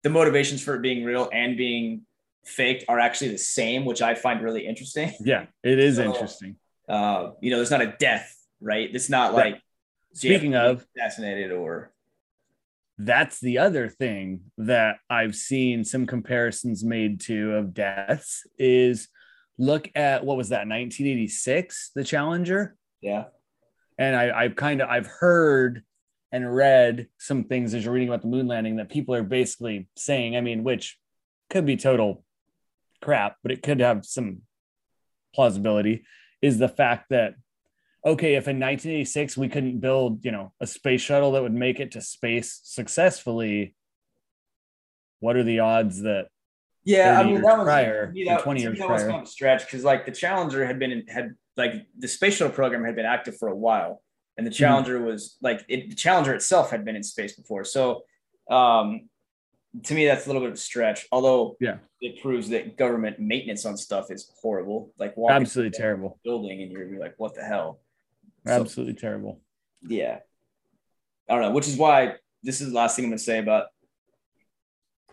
The 0.03 0.11
motivations 0.11 0.62
for 0.62 0.75
it 0.75 0.83
being 0.83 1.05
real 1.05 1.29
and 1.33 1.57
being 1.57 2.03
faked 2.44 2.85
are 2.88 2.99
actually 3.01 3.31
the 3.31 3.38
same, 3.38 3.85
which 3.85 4.03
I 4.03 4.14
find 4.14 4.42
really 4.42 4.66
interesting. 4.66 5.12
Yeah, 5.20 5.47
it 5.62 5.79
is 5.79 5.97
so, 5.97 6.05
interesting. 6.05 6.57
Uh, 6.88 7.31
you 7.40 7.51
know, 7.51 7.57
there's 7.57 7.70
not 7.70 7.83
a 7.83 7.94
death, 7.99 8.37
right? 8.61 8.88
It's 8.92 9.09
not 9.09 9.33
like 9.33 9.61
speaking 10.12 10.55
of 10.55 10.85
assassinated 10.97 11.51
or 11.51 11.93
that's 12.98 13.40
the 13.40 13.59
other 13.59 13.88
thing 13.88 14.40
that 14.59 14.96
I've 15.11 15.35
seen 15.35 15.85
some 15.85 16.07
comparisons 16.07 16.85
made 16.85 17.20
to 17.22 17.54
of 17.54 17.74
deaths 17.74 18.46
is 18.59 19.09
look 19.59 19.90
at 19.94 20.24
what 20.24 20.37
was 20.37 20.50
that 20.50 20.68
1986 20.68 21.90
the 21.94 22.04
Challenger? 22.04 22.76
Yeah. 23.00 23.24
And 23.98 24.14
I, 24.14 24.30
I've 24.44 24.57
kind 24.57 24.80
of 24.80 24.88
I've 24.88 25.07
heard 25.07 25.83
and 26.33 26.52
read 26.54 27.09
some 27.18 27.44
things 27.44 27.74
as 27.74 27.85
you're 27.85 27.94
reading 27.94 28.09
about 28.09 28.22
the 28.22 28.28
moon 28.28 28.46
landing 28.46 28.76
that 28.76 28.90
people 28.90 29.14
are 29.14 29.22
basically 29.22 29.88
saying 29.96 30.37
I 30.37 30.40
mean 30.40 30.64
which 30.64 30.98
could 31.50 31.66
be 31.66 31.76
total 31.76 32.24
crap 33.00 33.37
but 33.42 33.52
it 33.52 33.62
could 33.62 33.80
have 33.80 34.04
some 34.04 34.42
plausibility 35.35 36.04
is 36.42 36.59
the 36.59 36.68
fact 36.68 37.07
that 37.11 37.35
okay, 38.05 38.35
if 38.35 38.49
in 38.49 38.61
1986 38.61 39.37
we 39.37 39.49
couldn't 39.49 39.81
build, 39.81 40.25
you 40.25 40.31
know, 40.31 40.53
a 40.61 40.67
space 40.67 41.01
shuttle 41.01 41.33
that 41.33 41.43
would 41.43 41.55
make 41.55 41.81
it 41.81 41.93
to 41.93 42.01
space 42.01 42.61
successfully, 42.62 43.75
what 45.21 45.37
are 45.37 45.43
the 45.43 45.61
odds 45.61 46.03
that? 46.03 46.29
Yeah, 46.85 47.19
I 47.19 47.25
mean 47.25 47.40
that 47.40 47.57
was 47.57 47.64
prior, 47.64 48.12
that, 48.27 48.43
20 48.43 48.61
years 48.61 48.79
that 48.79 48.87
prior. 48.87 48.93
was 48.93 49.03
kind 49.05 49.17
of 49.17 49.23
a 49.23 49.27
stretch 49.27 49.64
because 49.64 49.85
like 49.85 50.05
the 50.05 50.12
Challenger 50.12 50.67
had 50.67 50.79
been 50.79 50.93
in, 50.93 51.07
had 51.07 51.35
like 51.57 51.87
the 51.99 52.09
space 52.09 52.37
shuttle 52.37 52.53
program 52.53 52.85
had 52.85 52.95
been 52.95 53.07
active 53.07 53.38
for 53.38 53.49
a 53.49 53.57
while, 53.57 54.03
and 54.37 54.47
the 54.47 54.51
mm-hmm. 54.51 54.59
Challenger 54.59 54.99
mm-hmm. 54.99 55.07
was 55.07 55.38
like 55.40 55.64
it, 55.69 55.88
the 55.88 55.97
Challenger 55.97 56.35
itself 56.35 56.71
had 56.71 56.85
been 56.85 56.95
in 56.95 57.03
space 57.03 57.37
before. 57.37 57.64
So, 57.64 58.03
um, 58.51 59.09
to 59.85 59.95
me, 59.95 60.05
that's 60.05 60.27
a 60.27 60.29
little 60.29 60.43
bit 60.43 60.51
of 60.51 60.57
a 60.57 60.59
stretch. 60.59 61.07
Although, 61.11 61.57
yeah, 61.59 61.79
it 62.03 62.21
proves 62.21 62.51
that 62.51 62.77
government 62.77 63.19
maintenance 63.19 63.64
on 63.64 63.79
stuff 63.79 64.11
is 64.11 64.31
horrible. 64.43 64.93
Like 64.99 65.14
absolutely 65.31 65.79
terrible 65.79 66.19
building, 66.23 66.61
and 66.61 66.71
you're 66.71 67.01
like, 67.01 67.14
what 67.17 67.35
the 67.35 67.43
hell? 67.43 67.81
Absolutely 68.46 68.94
so, 68.94 69.00
terrible. 69.00 69.40
Yeah. 69.83 70.18
I 71.28 71.35
don't 71.35 71.42
know, 71.42 71.50
which 71.52 71.68
is 71.68 71.76
why 71.76 72.16
this 72.42 72.61
is 72.61 72.68
the 72.68 72.74
last 72.74 72.96
thing 72.96 73.07
I'm 73.07 73.11
going 73.11 73.18
to 73.18 73.24
say 73.24 73.38
about, 73.38 73.66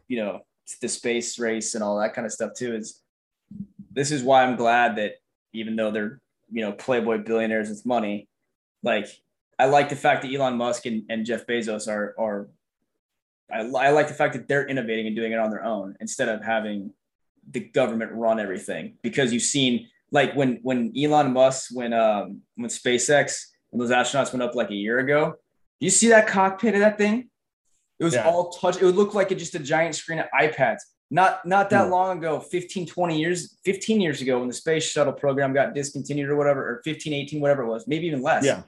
you 0.07 0.17
know, 0.17 0.41
the 0.81 0.89
space 0.89 1.39
race 1.39 1.75
and 1.75 1.83
all 1.83 1.99
that 1.99 2.13
kind 2.13 2.25
of 2.25 2.33
stuff 2.33 2.51
too. 2.57 2.75
Is 2.75 3.01
this 3.91 4.11
is 4.11 4.23
why 4.23 4.43
I'm 4.43 4.55
glad 4.55 4.97
that 4.97 5.13
even 5.53 5.75
though 5.75 5.91
they're, 5.91 6.19
you 6.49 6.61
know, 6.61 6.71
playboy 6.71 7.23
billionaires 7.23 7.69
with 7.69 7.85
money, 7.85 8.27
like 8.83 9.07
I 9.57 9.65
like 9.65 9.89
the 9.89 9.95
fact 9.95 10.23
that 10.23 10.33
Elon 10.33 10.57
Musk 10.57 10.85
and, 10.85 11.03
and 11.09 11.25
Jeff 11.25 11.45
Bezos 11.45 11.87
are, 11.87 12.15
are, 12.17 12.49
I, 13.51 13.59
I 13.59 13.89
like 13.91 14.07
the 14.07 14.13
fact 14.13 14.33
that 14.33 14.47
they're 14.47 14.67
innovating 14.67 15.07
and 15.07 15.15
doing 15.15 15.31
it 15.31 15.39
on 15.39 15.49
their 15.49 15.63
own 15.63 15.95
instead 15.99 16.29
of 16.29 16.43
having 16.43 16.93
the 17.49 17.59
government 17.59 18.11
run 18.13 18.39
everything 18.39 18.97
because 19.01 19.33
you've 19.33 19.43
seen 19.43 19.87
like 20.11 20.33
when 20.33 20.59
when 20.61 20.93
Elon 20.97 21.33
Musk 21.33 21.69
when 21.73 21.93
um 21.93 22.41
when 22.55 22.69
SpaceX 22.69 23.45
when 23.69 23.79
those 23.79 23.95
astronauts 23.95 24.33
went 24.33 24.43
up 24.43 24.55
like 24.55 24.69
a 24.69 24.75
year 24.75 24.99
ago, 24.99 25.33
do 25.79 25.85
you 25.85 25.89
see 25.89 26.09
that 26.09 26.27
cockpit 26.27 26.73
of 26.73 26.81
that 26.81 26.97
thing? 26.97 27.29
It 27.99 28.03
was 28.03 28.15
yeah. 28.15 28.25
all 28.25 28.51
touch. 28.51 28.77
It 28.77 28.85
would 28.85 28.95
look 28.95 29.13
like 29.13 29.31
it 29.31 29.35
just 29.35 29.55
a 29.55 29.59
giant 29.59 29.95
screen 29.95 30.19
of 30.19 30.25
iPads. 30.37 30.79
not 31.11 31.45
not 31.45 31.69
that 31.69 31.85
hmm. 31.85 31.91
long 31.91 32.17
ago 32.17 32.39
15 32.39 32.87
20 32.87 33.19
years 33.19 33.57
15 33.63 34.01
years 34.01 34.21
ago 34.21 34.39
when 34.39 34.47
the 34.47 34.53
space 34.53 34.83
shuttle 34.83 35.13
program 35.13 35.53
got 35.53 35.73
discontinued 35.73 36.29
or 36.29 36.35
whatever 36.35 36.61
or 36.61 36.81
15 36.83 37.13
18 37.13 37.41
whatever 37.41 37.63
it 37.63 37.67
was 37.67 37.85
maybe 37.87 38.07
even 38.07 38.21
less 38.21 38.45
yeah 38.45 38.63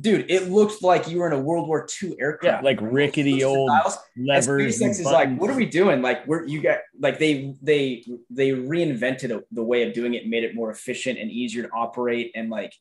dude 0.00 0.30
it 0.30 0.50
looked 0.50 0.82
like 0.82 1.08
you 1.08 1.18
were 1.18 1.26
in 1.26 1.32
a 1.32 1.40
world 1.40 1.68
war 1.68 1.86
ii 2.02 2.16
aircraft. 2.20 2.62
Yeah, 2.62 2.68
like 2.68 2.78
rickety 2.80 3.44
old 3.44 3.70
levers 4.16 4.80
SpaceX 4.80 4.90
is 4.90 5.04
like 5.04 5.36
what 5.36 5.50
are 5.50 5.56
we 5.56 5.66
doing? 5.66 6.02
Like 6.02 6.26
we're 6.26 6.46
you 6.46 6.62
got 6.62 6.78
like 6.98 7.18
they 7.18 7.54
they 7.62 8.04
they 8.30 8.50
reinvented 8.50 9.30
a, 9.30 9.42
the 9.52 9.62
way 9.62 9.86
of 9.86 9.92
doing 9.92 10.14
it 10.14 10.26
made 10.26 10.44
it 10.44 10.54
more 10.54 10.70
efficient 10.70 11.18
and 11.18 11.30
easier 11.30 11.62
to 11.64 11.70
operate 11.70 12.32
and 12.34 12.50
like 12.50 12.74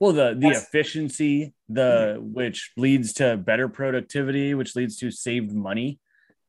well 0.00 0.12
the 0.12 0.34
the 0.38 0.48
efficiency 0.48 1.54
the 1.68 2.18
which 2.20 2.72
leads 2.76 3.12
to 3.14 3.36
better 3.36 3.68
productivity 3.68 4.54
which 4.54 4.76
leads 4.76 4.96
to 4.98 5.10
saved 5.10 5.52
money 5.52 5.98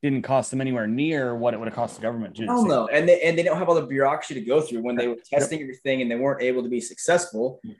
didn't 0.03 0.21
cost 0.21 0.51
them 0.51 0.59
anywhere 0.59 0.85
near 0.85 1.33
what 1.33 1.53
it 1.53 1.57
would 1.57 1.69
have 1.69 1.75
cost 1.75 1.95
the 1.95 2.01
government 2.01 2.35
to. 2.35 2.43
I 2.43 2.47
don't 2.47 2.67
know, 2.67 2.87
and 2.87 3.07
they 3.07 3.21
and 3.21 3.37
they 3.37 3.43
don't 3.43 3.57
have 3.57 3.69
all 3.69 3.75
the 3.75 3.85
bureaucracy 3.85 4.33
to 4.33 4.41
go 4.41 4.59
through 4.59 4.81
when 4.81 4.97
they 4.97 5.07
were 5.07 5.15
testing 5.15 5.61
everything 5.61 6.01
and 6.01 6.11
they 6.11 6.15
weren't 6.15 6.41
able 6.41 6.61
to 6.61 6.67
be 6.67 6.81
successful. 6.81 7.61
Hmm. 7.63 7.71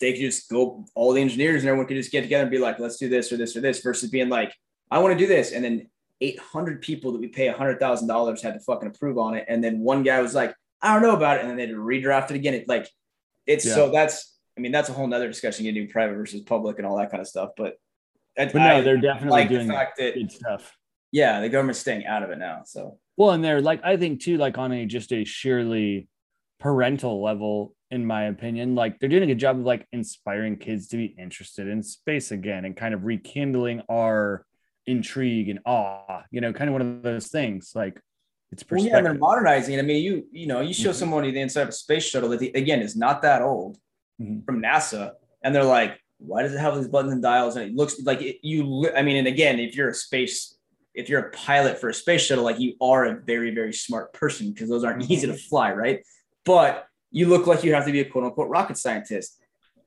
They 0.00 0.12
could 0.12 0.20
just 0.20 0.48
go, 0.48 0.84
all 0.94 1.12
the 1.12 1.20
engineers 1.20 1.62
and 1.62 1.68
everyone 1.68 1.86
could 1.86 1.96
just 1.96 2.12
get 2.12 2.22
together 2.22 2.42
and 2.42 2.50
be 2.50 2.58
like, 2.58 2.78
let's 2.78 2.96
do 2.96 3.08
this 3.08 3.32
or 3.32 3.36
this 3.36 3.56
or 3.56 3.60
this, 3.60 3.80
versus 3.80 4.10
being 4.10 4.28
like, 4.28 4.54
I 4.90 4.98
want 5.00 5.12
to 5.12 5.18
do 5.18 5.26
this, 5.26 5.52
and 5.52 5.64
then 5.64 5.88
800 6.20 6.80
people 6.80 7.12
that 7.12 7.20
we 7.20 7.28
pay 7.28 7.52
$100,000 7.52 8.40
had 8.40 8.54
to 8.54 8.60
fucking 8.60 8.88
approve 8.88 9.18
on 9.18 9.34
it, 9.34 9.44
and 9.48 9.62
then 9.62 9.80
one 9.80 10.02
guy 10.02 10.20
was 10.20 10.34
like, 10.34 10.54
I 10.80 10.92
don't 10.92 11.02
know 11.02 11.16
about 11.16 11.38
it, 11.38 11.40
and 11.40 11.50
then 11.50 11.56
they 11.56 11.66
had 11.66 11.72
to 11.72 11.76
redraft 11.76 12.30
it 12.30 12.36
again. 12.36 12.54
It 12.54 12.68
like, 12.68 12.88
it's 13.46 13.66
yeah. 13.66 13.74
so 13.74 13.90
that's, 13.90 14.36
I 14.56 14.60
mean, 14.60 14.72
that's 14.72 14.88
a 14.88 14.92
whole 14.92 15.06
nother 15.06 15.26
discussion. 15.26 15.66
You 15.66 15.72
do 15.72 15.88
private 15.88 16.14
versus 16.14 16.42
public 16.42 16.78
and 16.78 16.86
all 16.86 16.96
that 16.98 17.10
kind 17.10 17.20
of 17.20 17.26
stuff, 17.26 17.50
but. 17.56 17.74
But 18.36 18.54
no, 18.54 18.82
they're 18.82 18.98
definitely 18.98 19.30
like 19.30 19.48
doing 19.48 19.66
the 19.66 19.74
fact 19.74 19.98
that 19.98 20.14
good 20.14 20.30
stuff 20.30 20.78
yeah, 21.10 21.40
the 21.40 21.48
government's 21.48 21.80
staying 21.80 22.06
out 22.06 22.22
of 22.22 22.30
it 22.30 22.38
now. 22.38 22.62
So 22.64 22.98
well, 23.16 23.30
and 23.30 23.42
they're 23.42 23.60
like 23.60 23.80
I 23.84 23.96
think 23.96 24.20
too, 24.20 24.36
like 24.36 24.58
on 24.58 24.72
a 24.72 24.86
just 24.86 25.12
a 25.12 25.24
sheerly 25.24 26.08
parental 26.58 27.22
level, 27.22 27.74
in 27.90 28.04
my 28.04 28.24
opinion, 28.24 28.74
like 28.74 28.98
they're 28.98 29.08
doing 29.08 29.22
a 29.22 29.26
good 29.26 29.38
job 29.38 29.58
of 29.58 29.64
like 29.64 29.86
inspiring 29.92 30.56
kids 30.56 30.88
to 30.88 30.96
be 30.96 31.06
interested 31.18 31.68
in 31.68 31.82
space 31.82 32.30
again 32.30 32.64
and 32.64 32.76
kind 32.76 32.94
of 32.94 33.04
rekindling 33.04 33.82
our 33.90 34.44
intrigue 34.86 35.48
and 35.48 35.60
awe. 35.64 36.22
You 36.30 36.40
know, 36.40 36.52
kind 36.52 36.68
of 36.68 36.72
one 36.72 36.82
of 36.82 37.02
those 37.02 37.28
things. 37.28 37.72
Like 37.74 38.00
it's. 38.50 38.64
Well, 38.70 38.80
yeah, 38.80 39.00
they're 39.00 39.14
modernizing 39.14 39.74
it. 39.74 39.78
I 39.78 39.82
mean, 39.82 40.02
you 40.02 40.26
you 40.32 40.46
know, 40.46 40.60
you 40.60 40.74
show 40.74 40.90
mm-hmm. 40.90 40.98
somebody 40.98 41.30
the 41.30 41.40
inside 41.40 41.62
of 41.62 41.68
a 41.68 41.72
space 41.72 42.04
shuttle 42.04 42.28
that 42.30 42.40
the, 42.40 42.52
again 42.54 42.80
is 42.80 42.96
not 42.96 43.22
that 43.22 43.42
old 43.42 43.78
mm-hmm. 44.20 44.44
from 44.44 44.62
NASA, 44.62 45.12
and 45.42 45.54
they're 45.54 45.64
like, 45.64 45.98
why 46.18 46.42
does 46.42 46.52
it 46.52 46.58
have 46.58 46.76
these 46.76 46.88
buttons 46.88 47.12
and 47.12 47.22
dials? 47.22 47.56
And 47.56 47.70
it 47.70 47.74
looks 47.74 48.00
like 48.02 48.20
it, 48.22 48.38
you. 48.42 48.90
I 48.94 49.02
mean, 49.02 49.16
and 49.16 49.28
again, 49.28 49.58
if 49.58 49.76
you're 49.76 49.90
a 49.90 49.94
space 49.94 50.58
if 50.98 51.08
you're 51.08 51.20
a 51.20 51.30
pilot 51.30 51.78
for 51.78 51.88
a 51.88 51.94
space 51.94 52.22
shuttle, 52.22 52.42
like 52.42 52.58
you 52.58 52.74
are 52.80 53.04
a 53.04 53.20
very, 53.20 53.54
very 53.54 53.72
smart 53.72 54.12
person 54.12 54.52
because 54.52 54.68
those 54.68 54.82
aren't 54.82 55.08
easy 55.08 55.28
to 55.28 55.32
mm-hmm. 55.32 55.48
fly, 55.48 55.72
right? 55.72 56.02
But 56.44 56.87
you 57.10 57.26
look 57.28 57.46
like 57.46 57.64
you 57.64 57.74
have 57.74 57.86
to 57.86 57.92
be 57.92 58.00
a 58.00 58.04
quote 58.04 58.24
unquote 58.24 58.48
rocket 58.48 58.76
scientist. 58.76 59.40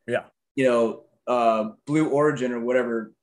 Yeah. 0.08 0.24
You 0.56 0.66
know, 0.66 1.04
uh, 1.28 1.70
Blue 1.86 2.10
Origin 2.10 2.52
or 2.52 2.60
whatever. 2.60 3.14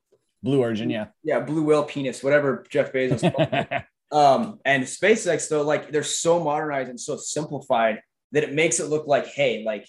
Blue 0.43 0.61
Origin, 0.61 0.89
yeah. 0.89 1.07
Yeah, 1.25 1.41
Blue 1.41 1.63
Whale 1.63 1.85
Penis, 1.85 2.23
whatever 2.23 2.65
Jeff 2.71 2.93
Bezos. 2.93 3.85
um, 4.13 4.61
and 4.65 4.85
SpaceX, 4.85 5.49
though, 5.49 5.63
like 5.63 5.91
they're 5.91 6.03
so 6.03 6.43
modernized 6.43 6.91
and 6.91 7.01
so 7.01 7.17
simplified 7.17 8.01
that 8.33 8.45
it 8.45 8.53
makes 8.53 8.79
it 8.79 8.87
look 8.87 9.07
like, 9.07 9.27
hey, 9.27 9.65
like 9.65 9.89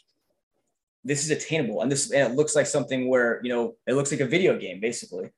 this 1.04 1.24
is 1.24 1.30
attainable, 1.30 1.82
and 1.82 1.92
this 1.92 2.12
and 2.12 2.34
it 2.34 2.36
looks 2.36 2.56
like 2.56 2.66
something 2.66 3.08
where 3.08 3.40
you 3.44 3.50
know 3.50 3.76
it 3.88 3.94
looks 3.94 4.12
like 4.12 4.22
a 4.22 4.26
video 4.26 4.58
game, 4.58 4.80
basically. 4.80 5.30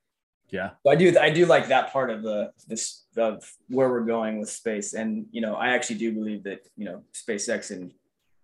Yeah. 0.49 0.71
So 0.83 0.91
I 0.91 0.95
do 0.95 1.17
I 1.19 1.29
do 1.29 1.45
like 1.45 1.67
that 1.69 1.91
part 1.91 2.09
of 2.09 2.23
the 2.23 2.51
this 2.67 3.05
of 3.17 3.43
where 3.67 3.89
we're 3.89 4.05
going 4.05 4.39
with 4.39 4.49
space. 4.49 4.93
And 4.93 5.25
you 5.31 5.41
know, 5.41 5.55
I 5.55 5.69
actually 5.69 5.97
do 5.97 6.13
believe 6.13 6.43
that, 6.43 6.67
you 6.75 6.85
know, 6.85 7.03
SpaceX 7.13 7.71
and 7.71 7.93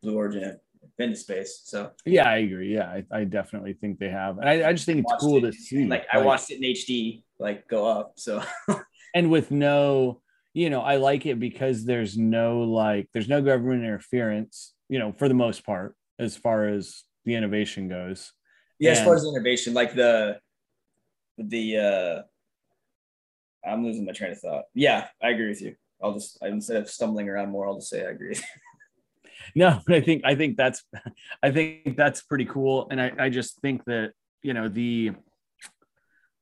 Blue 0.01 0.15
Origin 0.15 0.59
been 0.97 1.11
to 1.11 1.15
space. 1.15 1.61
So 1.65 1.91
yeah, 2.05 2.27
I 2.27 2.37
agree. 2.37 2.73
Yeah, 2.73 2.87
I, 2.87 3.03
I 3.11 3.23
definitely 3.23 3.73
think 3.73 3.99
they 3.99 4.09
have. 4.09 4.37
And 4.39 4.49
I, 4.49 4.69
I 4.69 4.73
just 4.73 4.85
think 4.85 5.05
it's 5.07 5.21
cool 5.21 5.37
it, 5.37 5.51
to 5.51 5.53
see. 5.53 5.85
Like, 5.85 6.01
like 6.01 6.07
I 6.13 6.25
watched 6.25 6.51
it 6.51 6.57
in 6.57 6.63
HD 6.63 7.23
like 7.39 7.67
go 7.67 7.85
up. 7.85 8.13
So 8.15 8.43
and 9.15 9.29
with 9.29 9.51
no, 9.51 10.21
you 10.53 10.69
know, 10.69 10.81
I 10.81 10.97
like 10.97 11.25
it 11.25 11.39
because 11.39 11.85
there's 11.85 12.17
no 12.17 12.61
like 12.61 13.09
there's 13.13 13.29
no 13.29 13.41
government 13.41 13.83
interference, 13.83 14.73
you 14.89 14.99
know, 14.99 15.11
for 15.11 15.27
the 15.27 15.33
most 15.33 15.65
part, 15.65 15.95
as 16.19 16.35
far 16.35 16.67
as 16.67 17.03
the 17.25 17.35
innovation 17.35 17.87
goes. 17.87 18.33
Yeah, 18.79 18.91
and, 18.91 18.99
as 18.99 19.05
far 19.05 19.15
as 19.15 19.25
innovation, 19.25 19.73
like 19.73 19.95
the 19.95 20.39
the 21.37 21.77
uh 21.77 22.21
I'm 23.67 23.83
losing 23.83 24.05
my 24.05 24.13
train 24.13 24.31
of 24.31 24.39
thought. 24.39 24.65
Yeah, 24.73 25.07
I 25.21 25.29
agree 25.29 25.49
with 25.49 25.61
you. 25.61 25.75
I'll 26.01 26.13
just 26.13 26.37
instead 26.41 26.77
of 26.77 26.89
stumbling 26.89 27.29
around 27.29 27.49
more, 27.49 27.67
I'll 27.67 27.75
just 27.75 27.89
say 27.89 28.05
I 28.05 28.09
agree. 28.09 28.35
No, 29.55 29.81
but 29.87 29.95
I 29.95 30.01
think 30.01 30.23
I 30.25 30.35
think 30.35 30.57
that's 30.57 30.83
I 31.43 31.51
think 31.51 31.97
that's 31.97 32.21
pretty 32.21 32.45
cool. 32.45 32.87
And 32.89 33.01
I, 33.01 33.11
I 33.17 33.29
just 33.29 33.59
think 33.61 33.85
that, 33.85 34.11
you 34.41 34.53
know, 34.53 34.67
the 34.67 35.11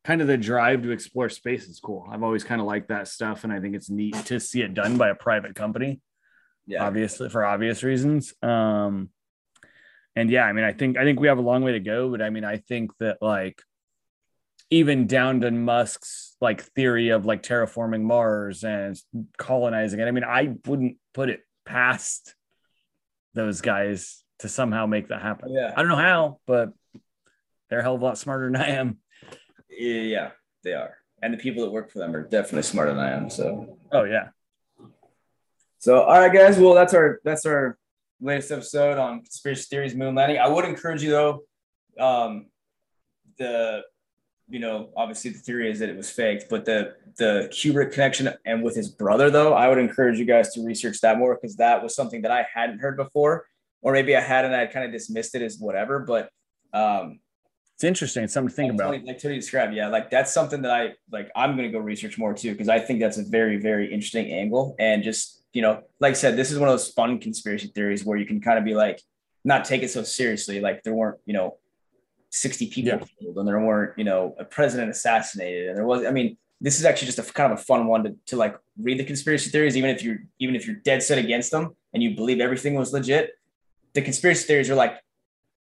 kind 0.04 0.22
of 0.22 0.28
the 0.28 0.38
drive 0.38 0.84
to 0.84 0.92
explore 0.92 1.30
space 1.30 1.68
is 1.68 1.80
cool. 1.80 2.08
I've 2.10 2.24
always 2.24 2.44
kind 2.44 2.62
of 2.62 2.68
liked 2.68 2.90
that 2.90 3.08
stuff. 3.08 3.44
And 3.44 3.52
I 3.52 3.60
think 3.60 3.76
it's 3.76 3.90
neat 3.90 4.16
to 4.26 4.40
see 4.40 4.62
it 4.62 4.74
done 4.74 4.98
by 4.98 5.10
a 5.10 5.16
private 5.16 5.56
company. 5.56 6.00
Yeah. 6.68 6.86
Obviously 6.86 7.30
for 7.30 7.44
obvious 7.44 7.84
reasons. 7.84 8.34
Um 8.44 9.10
and 10.16 10.30
yeah, 10.30 10.44
I 10.44 10.54
mean, 10.54 10.64
I 10.64 10.72
think 10.72 10.98
I 10.98 11.04
think 11.04 11.20
we 11.20 11.28
have 11.28 11.40
a 11.40 11.42
long 11.42 11.64
way 11.64 11.74
to 11.74 11.80
go, 11.80 12.10
but 12.10 12.22
I 12.22 12.30
mean, 12.30 12.46
I 12.46 12.58
think 12.58 12.92
that 13.00 13.18
like 13.22 13.62
even 14.70 15.08
down 15.08 15.42
to 15.42 15.52
Musk's 15.52 16.36
like 16.42 16.62
theory 16.62 17.10
of 17.10 17.26
like 17.26 17.44
terraforming 17.44 18.02
Mars 18.02 18.64
and 18.64 18.98
colonizing 19.38 20.00
it. 20.00 20.06
I 20.06 20.12
mean, 20.12 20.24
I 20.24 20.56
wouldn't 20.66 20.98
put 21.14 21.30
it 21.30 21.42
past 21.66 22.36
those 23.36 23.62
guys 23.62 24.24
to 24.40 24.50
somehow 24.50 24.86
make 24.86 25.10
that 25.10 25.22
happen. 25.22 25.54
Yeah. 25.54 25.74
I 25.76 25.82
don't 25.82 25.90
know 25.90 25.96
how, 25.96 26.40
but 26.48 26.74
they're 27.70 27.80
a 27.80 27.84
hell 27.84 27.96
of 27.96 28.02
a 28.02 28.06
lot 28.06 28.18
smarter 28.18 28.46
than 28.46 28.56
I 28.56 28.70
am. 28.70 28.98
Yeah, 29.70 30.32
they 30.64 30.74
are. 30.74 30.96
And 31.22 31.34
the 31.34 31.38
people 31.38 31.64
that 31.64 31.72
work 31.72 31.92
for 31.92 32.00
them 32.00 32.16
are 32.16 32.24
definitely 32.24 32.64
smarter 32.64 32.92
than 32.94 33.04
I 33.04 33.12
am. 33.12 33.30
So 33.30 33.78
oh 33.92 34.04
yeah. 34.04 34.30
So 35.80 36.02
all 36.02 36.20
right, 36.20 36.34
guys. 36.34 36.58
Well, 36.58 36.74
that's 36.74 36.94
our 36.94 37.20
that's 37.24 37.46
our 37.46 37.78
latest 38.22 38.52
episode 38.52 38.98
on 38.98 39.20
conspiracy 39.20 39.68
theories, 39.70 39.96
moon 39.96 40.16
landing. 40.16 40.40
I 40.40 40.48
would 40.48 40.66
encourage 40.66 41.04
you 41.04 41.12
though, 41.12 41.42
um, 42.00 42.48
the 43.38 43.84
you 44.48 44.60
know, 44.60 44.90
obviously 44.96 45.32
the 45.32 45.40
theory 45.40 45.72
is 45.72 45.80
that 45.80 45.90
it 45.90 45.98
was 45.98 46.10
faked, 46.10 46.50
but 46.50 46.66
the 46.66 46.96
the 47.18 47.50
Kubrick 47.52 47.94
connection 47.94 48.30
and 48.46 48.62
with 48.64 48.76
his 48.76 48.90
brother, 48.90 49.30
though, 49.30 49.54
I 49.54 49.68
would 49.68 49.78
encourage 49.78 50.20
you 50.20 50.26
guys 50.26 50.54
to 50.54 50.66
research 50.66 51.00
that 51.02 51.18
more 51.18 51.36
because 51.36 51.56
that 51.58 51.82
was 51.82 51.96
something 51.96 52.22
that 52.24 52.32
I 52.32 52.46
hadn't 52.54 52.80
heard 52.80 52.98
before, 52.98 53.48
or 53.82 53.94
maybe 53.94 54.16
I 54.16 54.22
had 54.22 54.46
and 54.46 54.56
I 54.56 54.68
kind 54.68 54.86
of 54.86 54.92
dismissed 54.92 55.36
it 55.36 55.42
as 55.42 55.58
whatever. 55.58 56.00
But 56.00 56.30
um, 56.74 57.20
it's 57.74 57.84
interesting. 57.84 58.24
It's 58.24 58.34
something 58.34 58.50
to 58.50 58.56
think 58.56 58.72
like 58.72 58.80
about. 58.80 58.92
Tony, 58.92 59.06
like 59.06 59.20
Tony 59.20 59.36
described, 59.36 59.74
yeah, 59.74 59.88
like 59.88 60.10
that's 60.10 60.34
something 60.34 60.62
that 60.62 60.72
I 60.72 60.94
like. 61.12 61.30
I'm 61.36 61.56
going 61.58 61.72
to 61.72 61.78
go 61.78 61.80
research 61.80 62.18
more 62.18 62.34
too 62.34 62.52
because 62.52 62.70
I 62.70 62.80
think 62.80 63.00
that's 63.00 63.18
a 63.18 63.24
very 63.24 63.58
very 63.58 63.92
interesting 63.92 64.32
angle 64.32 64.76
and 64.80 65.04
just 65.04 65.46
you 65.56 65.62
know, 65.62 65.82
like 66.02 66.12
I 66.12 66.14
said, 66.16 66.36
this 66.36 66.52
is 66.52 66.60
one 66.60 66.68
of 66.68 66.74
those 66.74 66.90
fun 66.90 67.18
conspiracy 67.18 67.68
theories 67.68 68.04
where 68.04 68.18
you 68.18 68.26
can 68.26 68.42
kind 68.42 68.60
of 68.60 68.66
be 68.66 68.76
like, 68.76 69.02
not 69.46 69.64
take 69.64 69.84
it 69.84 69.90
so 69.90 70.04
seriously. 70.04 70.60
Like 70.60 70.84
there 70.84 70.94
weren't, 70.94 71.18
you 71.26 71.34
know, 71.34 71.58
60 72.36 72.68
people 72.68 72.92
yeah. 73.00 73.06
killed 73.20 73.38
and 73.38 73.48
there 73.48 73.60
weren't, 73.60 73.98
you 73.98 74.04
know, 74.04 74.36
a 74.38 74.46
president 74.46 74.90
assassinated. 74.90 75.70
And 75.70 75.78
there 75.78 75.86
was, 75.86 76.06
I 76.06 76.12
mean, 76.12 76.38
this 76.62 76.80
is 76.80 76.86
actually 76.86 77.08
just 77.08 77.20
a 77.20 77.24
kind 77.24 77.52
of 77.52 77.60
a 77.60 77.62
fun 77.62 77.88
one 77.88 78.04
to, 78.04 78.16
to 78.28 78.36
like 78.36 78.58
read 78.78 79.00
the 79.00 79.04
conspiracy 79.04 79.50
theories, 79.50 79.78
even 79.78 79.90
if 79.90 80.04
you're, 80.04 80.18
even 80.40 80.56
if 80.56 80.68
you're 80.68 80.76
dead 80.76 81.02
set 81.02 81.18
against 81.18 81.52
them 81.52 81.76
and 81.94 82.04
you 82.04 82.16
believe 82.16 82.40
everything 82.40 82.76
was 82.76 82.94
legit, 82.94 83.32
the 83.94 84.02
conspiracy 84.02 84.46
theories 84.46 84.70
are 84.70 84.76
like, 84.76 85.00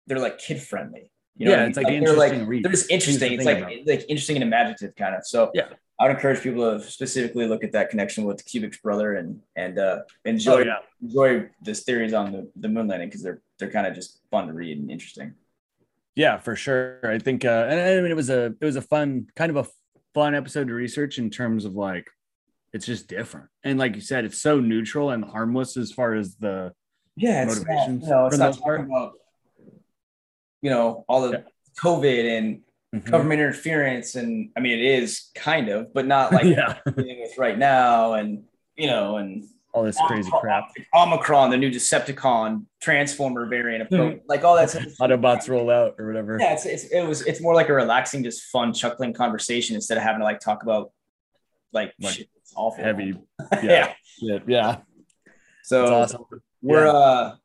they're 0.08 0.20
like 0.20 0.40
kid 0.40 0.62
friendly. 0.62 1.12
You 1.38 1.48
know 1.48 1.52
yeah, 1.52 1.66
it's 1.66 1.76
like, 1.78 1.86
like 1.86 1.96
interesting. 1.96 2.30
They're, 2.30 2.48
like, 2.48 2.64
they're 2.64 2.72
just 2.72 2.90
interesting. 2.90 3.34
It's 3.34 3.44
like, 3.44 3.58
about. 3.58 3.72
like 3.86 4.06
interesting 4.08 4.38
and 4.38 4.44
imaginative 4.44 4.96
kind 4.96 5.16
of. 5.16 5.26
So 5.26 5.52
yeah, 5.54 5.68
I 6.00 6.08
would 6.08 6.16
encourage 6.16 6.42
people 6.42 6.80
to 6.80 6.86
specifically 6.86 7.46
look 7.46 7.64
at 7.64 7.74
that 7.74 7.90
connection 7.90 8.24
with 8.24 8.46
Kubrick's 8.46 8.78
brother 8.78 9.16
and 9.16 9.42
and 9.56 9.78
uh, 9.78 10.00
enjoy 10.24 10.54
oh, 10.54 10.60
yeah. 10.60 10.78
enjoy 11.02 11.50
this 11.62 11.84
theories 11.84 12.14
on 12.14 12.32
the, 12.32 12.50
the 12.56 12.70
moon 12.70 12.88
landing 12.88 13.10
because 13.10 13.22
they're 13.22 13.42
they're 13.60 13.72
kind 13.72 13.86
of 13.86 13.96
just 13.96 14.22
fun 14.32 14.48
to 14.48 14.54
read 14.54 14.78
and 14.78 14.90
interesting. 14.90 15.34
Yeah, 16.16 16.38
for 16.38 16.56
sure. 16.56 17.00
I 17.04 17.20
think, 17.20 17.44
uh, 17.44 17.68
and 17.70 17.80
I 17.80 18.02
mean, 18.02 18.12
it 18.12 18.16
was 18.16 18.30
a 18.30 18.46
it 18.46 18.64
was 18.64 18.78
a 18.78 18.82
fun 18.82 19.28
kind 19.36 19.50
of 19.50 19.58
a 19.58 19.70
fun 20.14 20.34
episode 20.34 20.70
to 20.70 20.74
research 20.74 21.18
in 21.18 21.30
terms 21.30 21.66
of 21.66 21.76
like 21.76 22.10
it's 22.74 22.86
just 22.86 23.08
different, 23.08 23.48
and 23.64 23.78
like 23.78 23.96
you 23.96 24.02
said, 24.02 24.24
it's 24.26 24.42
so 24.42 24.60
neutral 24.60 25.12
and 25.12 25.26
harmless 25.26 25.76
as 25.76 25.92
far 25.92 26.16
as 26.16 26.36
the 26.36 26.72
yeah 27.18 27.44
it's 27.44 27.56
motivations. 27.56 28.04
Not, 28.04 28.08
you 28.08 28.14
know, 28.14 28.28
it's 28.28 28.38
not 28.38 28.58
talking 28.58 28.86
about 28.86 29.14
you 30.62 30.70
know 30.70 31.04
all 31.10 31.22
the 31.22 31.32
yeah. 31.32 31.44
COVID 31.82 32.38
and 32.38 32.62
mm-hmm. 32.96 33.10
government 33.10 33.42
interference, 33.42 34.16
and 34.16 34.52
I 34.56 34.62
mean, 34.62 34.80
it 34.80 34.86
is 34.86 35.32
kind 35.36 35.68
of, 35.68 35.94
but 35.94 36.06
not 36.06 36.32
like 36.32 36.46
yeah. 36.46 36.78
dealing 36.96 37.22
with 37.22 37.38
right 37.38 37.58
now, 37.58 38.14
and 38.14 38.44
you 38.78 38.88
know, 38.88 39.18
and 39.18 39.44
all 39.76 39.84
this 39.84 39.98
crazy 40.08 40.32
crap. 40.40 40.72
Omicron, 40.94 41.52
the 41.52 41.58
new 41.58 41.70
Decepticon 41.70 42.66
Transformer 42.82 43.46
variant 43.48 43.82
of 43.82 43.90
mm-hmm. 43.90 44.20
like 44.28 44.44
all 44.44 44.56
that 44.56 44.70
Autobots 44.70 45.50
roll 45.50 45.70
out 45.70 45.96
or 46.00 46.08
whatever. 46.08 46.38
Yeah, 46.40 46.54
it's, 46.54 46.66
it's 46.66 46.86
it 46.86 47.06
was 47.06 47.22
it's 47.24 47.42
more 47.42 47.54
like 47.54 47.70
a 47.70 47.74
relaxing, 47.74 48.24
just 48.24 48.44
fun, 48.44 48.74
chuckling 48.74 49.14
conversation 49.14 49.76
instead 49.76 49.98
of 49.98 50.04
having 50.04 50.20
to 50.20 50.26
like 50.26 50.40
talk 50.40 50.64
about 50.64 50.92
like, 51.74 51.94
like 52.00 52.20
It's 52.20 52.54
awful. 52.56 52.84
Heavy. 52.84 53.20
Yeah. 53.62 53.94
yeah. 54.20 54.40
yeah. 54.48 54.78
So 55.64 55.94
awesome. 55.94 56.26
we're, 56.62 56.86
yeah. 56.86 56.92
uh, 56.92 57.36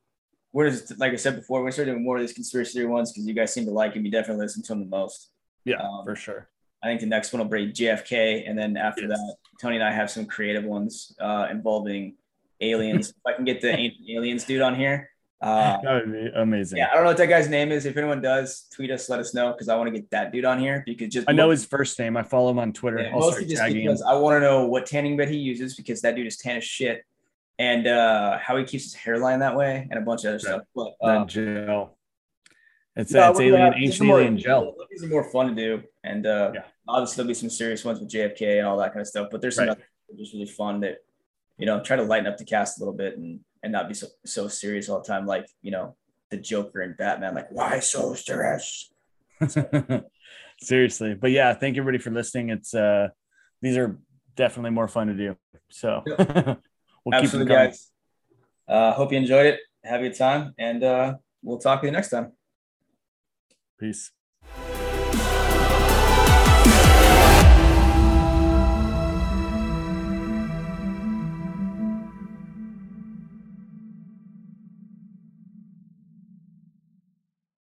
we're 0.52 0.70
just, 0.70 0.98
like 0.98 1.12
I 1.12 1.16
said 1.16 1.36
before, 1.36 1.62
we're 1.62 1.70
starting 1.72 1.94
doing 1.94 2.04
more 2.04 2.16
of 2.16 2.22
these 2.22 2.32
conspiracy 2.32 2.72
theory 2.78 2.86
ones 2.86 3.12
because 3.12 3.26
you 3.26 3.34
guys 3.34 3.52
seem 3.52 3.64
to 3.64 3.70
like 3.70 3.94
them. 3.94 4.04
You 4.04 4.10
definitely 4.10 4.44
listen 4.44 4.62
to 4.62 4.68
them 4.68 4.80
the 4.80 4.86
most. 4.86 5.30
Yeah, 5.64 5.76
um, 5.76 6.04
for 6.04 6.16
sure. 6.16 6.48
I 6.82 6.86
think 6.86 7.00
the 7.00 7.06
next 7.06 7.32
one 7.32 7.42
will 7.42 7.48
be 7.48 7.70
JFK, 7.70 8.48
and 8.48 8.58
then 8.58 8.76
after 8.76 9.02
yes. 9.02 9.10
that, 9.10 9.36
Tony 9.60 9.76
and 9.76 9.84
I 9.84 9.92
have 9.92 10.10
some 10.10 10.24
creative 10.24 10.64
ones 10.64 11.14
uh, 11.20 11.48
involving 11.50 12.16
aliens. 12.60 13.10
if 13.10 13.16
I 13.26 13.32
can 13.32 13.44
get 13.44 13.60
the 13.60 13.70
ancient 13.70 14.08
aliens 14.08 14.44
dude 14.44 14.62
on 14.62 14.74
here, 14.74 15.10
uh, 15.42 15.78
that 15.82 15.92
would 15.94 16.12
be 16.12 16.28
amazing. 16.34 16.78
Yeah, 16.78 16.88
I 16.90 16.94
don't 16.94 17.04
know 17.04 17.10
what 17.10 17.16
that 17.16 17.28
guy's 17.28 17.48
name 17.48 17.72
is. 17.72 17.86
If 17.86 17.96
anyone 17.96 18.20
does, 18.20 18.66
tweet 18.74 18.90
us, 18.90 19.08
let 19.08 19.20
us 19.20 19.32
know 19.32 19.52
because 19.52 19.70
I 19.70 19.76
want 19.76 19.86
to 19.86 19.98
get 19.98 20.10
that 20.10 20.32
dude 20.32 20.44
on 20.44 20.58
here 20.58 20.82
because 20.84 21.08
just 21.08 21.30
I 21.30 21.32
know 21.32 21.48
his 21.48 21.64
first 21.64 21.98
name. 21.98 22.18
I 22.18 22.22
follow 22.22 22.50
him 22.50 22.58
on 22.58 22.74
Twitter. 22.74 23.00
Yeah, 23.00 23.12
mostly 23.12 23.46
just 23.46 23.64
because 23.64 24.02
him. 24.02 24.06
I 24.06 24.14
want 24.16 24.36
to 24.36 24.40
know 24.40 24.66
what 24.66 24.84
tanning 24.84 25.16
bed 25.16 25.30
he 25.30 25.38
uses 25.38 25.76
because 25.76 26.02
that 26.02 26.14
dude 26.14 26.26
is 26.26 26.36
tan 26.36 26.58
as 26.58 26.64
shit, 26.64 27.06
and 27.58 27.86
uh, 27.86 28.38
how 28.38 28.58
he 28.58 28.64
keeps 28.64 28.84
his 28.84 28.94
hairline 28.94 29.38
that 29.38 29.56
way, 29.56 29.88
and 29.90 29.98
a 29.98 30.02
bunch 30.02 30.24
of 30.24 30.30
other 30.30 30.38
stuff. 30.38 30.62
But 30.74 30.94
uh, 31.00 31.24
gel. 31.24 31.96
It's, 32.96 33.12
no, 33.12 33.30
it's 33.30 33.40
alien, 33.40 33.72
ancient 33.76 34.08
more, 34.08 34.18
alien 34.18 34.36
gel. 34.36 34.74
These 34.90 35.04
are 35.04 35.08
more 35.08 35.24
fun 35.24 35.48
to 35.48 35.54
do, 35.54 35.82
and 36.04 36.26
uh, 36.26 36.50
yeah. 36.54 36.62
obviously 36.86 37.16
there'll 37.16 37.28
be 37.28 37.34
some 37.34 37.48
serious 37.48 37.82
ones 37.82 37.98
with 37.98 38.10
JFK 38.10 38.58
and 38.58 38.66
all 38.66 38.76
that 38.76 38.92
kind 38.92 39.00
of 39.00 39.06
stuff. 39.06 39.28
But 39.30 39.40
there's 39.40 39.56
some 39.56 39.68
right. 39.68 39.78
just 40.18 40.34
really 40.34 40.44
fun 40.44 40.80
that 40.80 40.98
you 41.60 41.66
know 41.66 41.80
try 41.82 41.96
to 41.96 42.02
lighten 42.02 42.26
up 42.26 42.38
the 42.38 42.44
cast 42.44 42.78
a 42.78 42.80
little 42.80 42.94
bit 42.94 43.16
and 43.16 43.40
and 43.62 43.72
not 43.72 43.88
be 43.88 43.94
so 43.94 44.06
so 44.24 44.48
serious 44.48 44.88
all 44.88 45.00
the 45.00 45.06
time, 45.06 45.26
like 45.26 45.46
you 45.62 45.70
know 45.70 45.96
the 46.30 46.36
Joker 46.36 46.80
and 46.80 46.96
Batman. 46.96 47.34
Like, 47.34 47.50
why 47.50 47.80
so 47.80 48.14
serious? 48.14 48.92
Seriously, 50.62 51.14
but 51.14 51.30
yeah, 51.30 51.54
thank 51.54 51.76
everybody 51.76 51.98
for 51.98 52.10
listening. 52.10 52.50
It's 52.50 52.74
uh, 52.74 53.08
these 53.62 53.76
are 53.76 53.98
definitely 54.36 54.70
more 54.70 54.88
fun 54.88 55.06
to 55.08 55.14
do. 55.14 55.36
So 55.70 56.02
we'll 56.06 57.14
Absolutely, 57.14 57.52
guys. 57.52 57.90
Uh, 58.68 58.92
hope 58.92 59.12
you 59.12 59.18
enjoyed 59.18 59.46
it. 59.46 59.60
Have 59.84 60.00
a 60.00 60.04
good 60.08 60.16
time, 60.16 60.54
and 60.58 60.82
uh, 60.84 61.14
we'll 61.42 61.58
talk 61.58 61.80
to 61.80 61.86
you 61.86 61.92
next 61.92 62.10
time. 62.10 62.32
Peace. 63.78 64.12